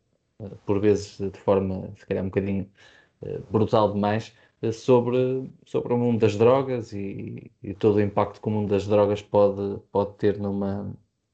[0.65, 2.69] por vezes de forma, se calhar, um bocadinho
[3.21, 4.33] uh, brutal demais,
[4.63, 8.69] uh, sobre, sobre o mundo das drogas e, e, todo o impacto que o mundo
[8.69, 10.91] das drogas pode, pode ter numa,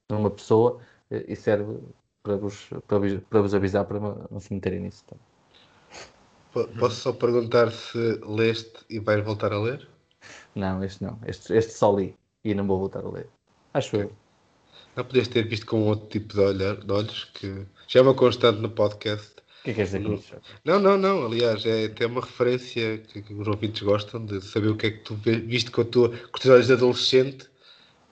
[0.10, 1.80] numa pessoa e serve
[2.22, 4.00] para vos, para, para vos avisar para
[4.30, 5.06] não se meterem nisso.
[6.52, 9.88] Posso só perguntar se leste e vais voltar a ler?
[10.56, 11.18] Não, este não.
[11.26, 12.16] Este, este só li
[12.52, 13.28] e não vou voltar a ler.
[13.74, 14.12] Acho eu.
[14.96, 18.16] Não podias ter visto com outro tipo de, olhar, de olhos que já é uma
[18.16, 19.32] constante no podcast.
[19.32, 20.36] O que é que queres dizer com isso?
[20.66, 21.26] Não, não, não.
[21.26, 24.92] Aliás, é até uma referência que, que, os ouvintes gostam de saber o que é
[24.92, 27.44] que tu viste com, a tua, com os teus olhos de adolescente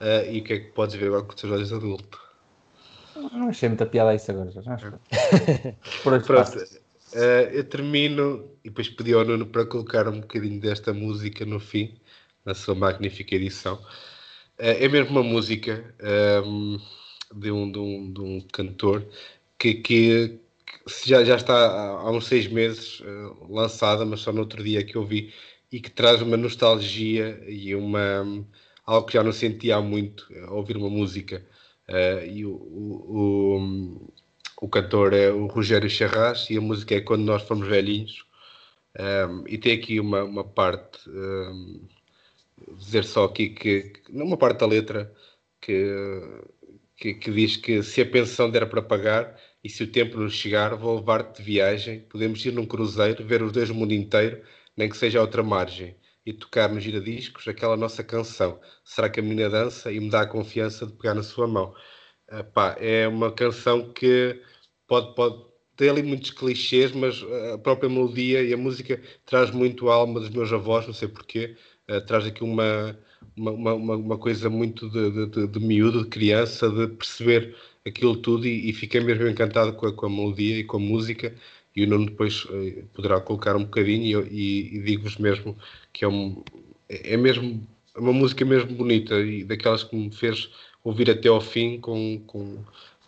[0.02, 2.22] uh, e o que é que podes ver agora com os teus olhos de adulto.
[3.16, 4.78] Não achei muita piada isso agora, já
[6.04, 7.18] Pronto, uh,
[7.52, 11.96] eu termino e depois pedi ao Nuno para colocar um bocadinho desta música no fim,
[12.46, 13.80] na sua magnífica edição.
[14.58, 15.96] É, é mesmo uma música
[16.46, 16.80] um,
[17.34, 19.06] de, um, de, um, de um cantor
[19.60, 24.42] que, que, que já, já está há uns seis meses uh, lançada, mas só no
[24.42, 25.34] outro dia que eu vi,
[25.72, 28.46] e que traz uma nostalgia e uma
[28.86, 31.46] algo que já não sentia há muito ao ouvir uma música.
[31.90, 34.12] Uh, e o, o, o,
[34.62, 38.26] o, cantor é o Rogério Charras e a música é Quando Nós Fomos Velhinhos.
[38.98, 41.82] Um, e tem aqui uma, uma parte um,
[42.74, 45.14] dizer só aqui que, numa parte da letra,
[45.62, 45.92] que,
[46.98, 50.34] que, que, diz que se a pensão der para pagar e se o tempo nos
[50.34, 52.02] chegar, vou levar-te de viagem.
[52.02, 54.42] Podemos ir num cruzeiro, ver os dois o mundo inteiro,
[54.78, 58.60] nem que seja a outra margem, e tocar nos giradiscos aquela nossa canção.
[58.84, 61.74] Será que a menina dança e me dá a confiança de pegar na sua mão?
[62.32, 64.42] Epá, é uma canção que
[64.88, 65.44] pode, pode
[65.76, 67.24] ter ali muitos clichês, mas
[67.54, 71.08] a própria melodia e a música traz muito a alma dos meus avós, não sei
[71.08, 71.56] porquê
[71.90, 72.98] uh, traz aqui uma,
[73.36, 77.56] uma, uma, uma coisa muito de, de, de, miúdo, de criança, de perceber
[77.86, 80.80] aquilo tudo e, e fiquei mesmo encantado com a, com a, melodia e com a
[80.80, 81.34] música
[81.76, 85.58] e o Nuno depois eh, poderá colocar um bocadinho e, e digo-vos mesmo
[85.92, 86.42] que é, um,
[86.90, 90.50] é mesmo uma música mesmo bonita e daquelas que me fez
[90.84, 92.64] ouvir até ao fim com, com,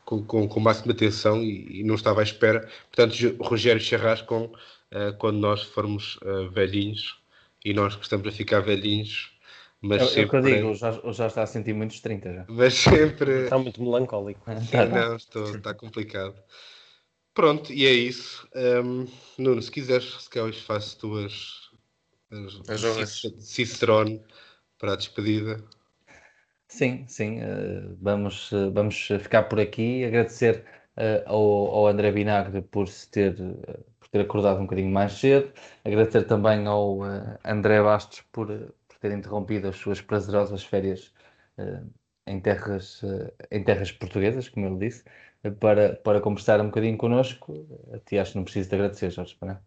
[0.06, 2.70] com, com, com máxima atenção e, e, não estava à espera.
[2.92, 7.18] Portanto, Rogério Charras com uh, quando nós formos uh, velhinhos
[7.68, 9.38] e nós que estamos a ficar velhinhos.
[9.82, 10.22] Mas é, sempre...
[10.22, 12.46] é o que eu digo, já, já está a sentir muitos 30 já.
[12.48, 13.44] Mas sempre.
[13.44, 14.42] Está muito melancólico.
[14.50, 16.36] não, estou, está complicado.
[17.34, 18.48] Pronto, e é isso.
[18.56, 19.06] Um,
[19.38, 21.70] Nuno, se quiseres, se queres, faço tuas
[22.32, 24.24] as, as Cicerone
[24.80, 25.62] para a despedida.
[26.70, 30.06] Sim, sim, uh, vamos, uh, vamos ficar por aqui.
[30.06, 30.64] Agradecer
[30.98, 31.42] uh, ao,
[31.76, 33.36] ao André Vinagre por se ter,
[34.08, 35.52] por ter acordado um bocadinho mais cedo.
[35.84, 37.00] Agradecer também ao
[37.46, 41.14] André Bastos por, por ter interrompido as suas prazerosas férias
[42.26, 43.02] em, terras,
[43.52, 45.04] em terras portuguesas, como ele disse,
[45.60, 47.68] para, para conversar um bocadinho connosco.
[47.94, 49.62] A ti acho que não preciso de agradecer, Jorge, para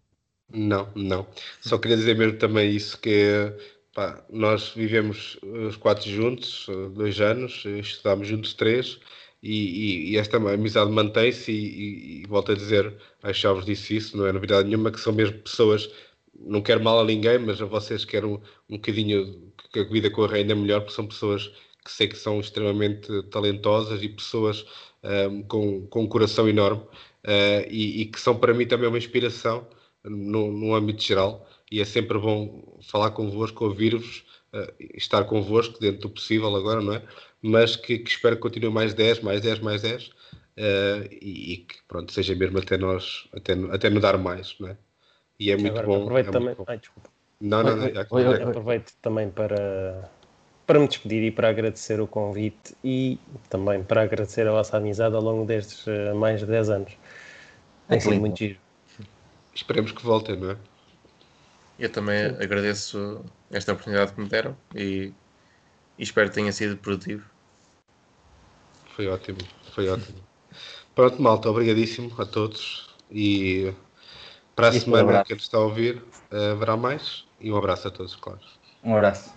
[0.52, 1.26] não, não.
[1.60, 3.52] Só queria dizer mesmo também isso, que
[3.94, 8.98] pá, nós vivemos os quatro juntos, dois anos, estudámos juntos três,
[9.42, 12.94] e, e, e esta amizade mantém-se e, e, volto a dizer,
[13.32, 15.90] já vos disse isso, não é novidade nenhuma, que são mesmo pessoas,
[16.38, 20.10] não quero mal a ninguém, mas a vocês quero um, um bocadinho que a vida
[20.10, 21.50] corra ainda melhor, porque são pessoas
[21.84, 24.66] que sei que são extremamente talentosas e pessoas
[25.02, 28.98] um, com, com um coração enorme uh, e, e, que são para mim também uma
[28.98, 29.66] inspiração
[30.04, 36.02] no, no âmbito geral e é sempre bom falar convosco, ouvir-vos, uh, estar convosco dentro
[36.02, 37.02] do possível agora, não é?
[37.42, 40.12] Mas que, que espero que continue mais 10, mais 10, mais 10 uh,
[41.10, 44.76] e, e, que pronto, seja mesmo até nós, até, até no dar mais, não é?
[45.38, 46.02] E é muito agora, bom.
[46.02, 46.56] Aproveito é também.
[46.66, 47.10] Ai, desculpa.
[47.40, 48.06] Não, não, não.
[48.10, 50.10] Oi, aproveito também para
[50.66, 53.18] para me despedir e para agradecer o convite e
[53.48, 56.96] também para agradecer a vossa amizade ao longo destes uh, mais de 10 anos.
[57.88, 58.58] Tem sido muito giro.
[59.52, 60.56] Esperemos que voltem, não é?
[61.76, 62.42] Eu também Sim.
[62.42, 65.12] agradeço esta oportunidade que me deram e,
[65.98, 67.28] e, espero que tenha sido produtivo.
[69.00, 69.38] Foi ótimo,
[69.74, 70.18] foi ótimo.
[70.94, 73.72] Pronto, malta, obrigadíssimo a todos e
[74.54, 78.14] para a semana que nos está a ouvir haverá mais e um abraço a todos,
[78.14, 78.40] claro.
[78.84, 79.32] Um abraço.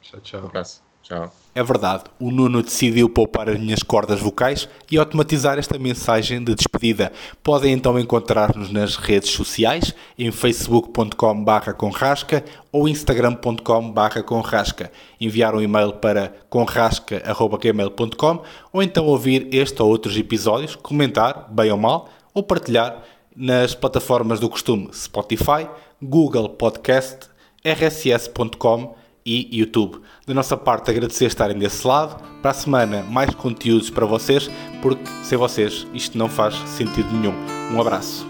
[0.00, 0.44] Tchau, tchau.
[0.44, 0.85] Um abraço.
[1.06, 1.32] Tchau.
[1.54, 6.54] É verdade, o Nuno decidiu poupar as minhas cordas vocais e automatizar esta mensagem de
[6.54, 7.10] despedida.
[7.42, 14.92] Podem então encontrar-nos nas redes sociais, em facebook.com.br conrasca ou instagram.com.br conrasca.
[15.18, 21.78] Enviar um e-mail para conrasca.gmail.com ou então ouvir este ou outros episódios, comentar, bem ou
[21.78, 23.02] mal, ou partilhar
[23.34, 25.68] nas plataformas do costume Spotify,
[26.02, 27.30] Google Podcast,
[27.64, 29.98] rss.com e YouTube.
[30.24, 32.22] Da nossa parte, agradecer estarem desse lado.
[32.40, 34.48] Para a semana, mais conteúdos para vocês,
[34.80, 37.34] porque sem vocês isto não faz sentido nenhum.
[37.74, 38.24] Um abraço.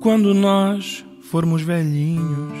[0.00, 2.58] Quando nós formos velhinhos,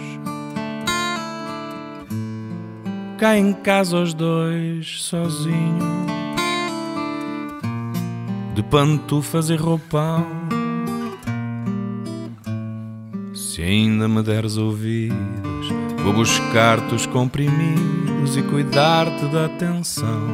[3.18, 6.06] cá em casa os dois sozinhos,
[8.54, 10.35] de pantufas e roupão
[13.56, 15.68] Se ainda me deres ouvidos,
[16.04, 20.28] vou buscar-te os comprimidos e cuidar-te da atenção.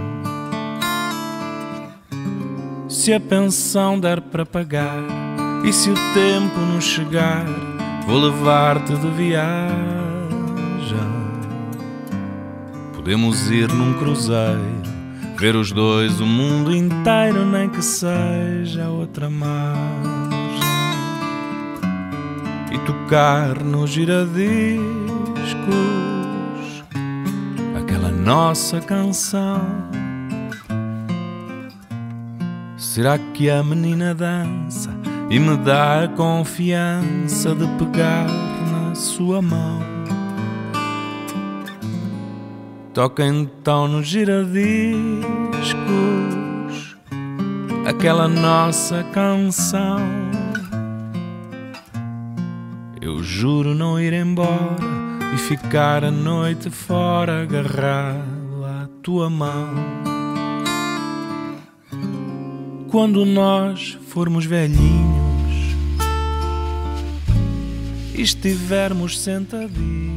[2.89, 5.05] Se a pensão der para pagar
[5.65, 7.47] e se o tempo não chegar,
[8.09, 9.71] vou levar-te de viagem.
[12.93, 14.83] Podemos ir num cruzeiro,
[15.39, 20.22] ver os dois o mundo inteiro, nem que seja outra mar
[22.73, 24.83] e tocar nos giradiscos
[27.79, 29.61] aquela nossa canção.
[32.77, 34.91] Será que a menina dança
[35.31, 38.27] e me dá a confiança de pegar
[38.71, 39.81] na sua mão?
[42.95, 45.03] Toca então nos giradiscos
[47.87, 50.22] aquela nossa canção.
[53.23, 54.77] Juro não ir embora
[55.35, 59.75] e ficar a noite fora agarrado à tua mão.
[62.91, 65.77] Quando nós formos velhinhos
[68.15, 70.13] e estivermos sentadinhos.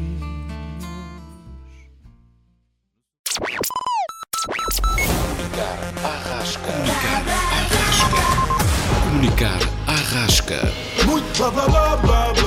[5.45, 6.73] Comunicar arrasca.
[9.03, 10.59] Comunicar arrasca.
[11.05, 12.44] Muito blá blá blá blá blá blá.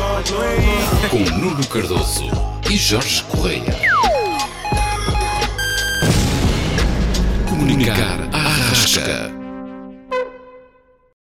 [1.10, 2.24] Com Nuno Cardoso
[2.68, 3.76] e Jorge Correia.
[7.48, 9.37] Comunicar à rasca.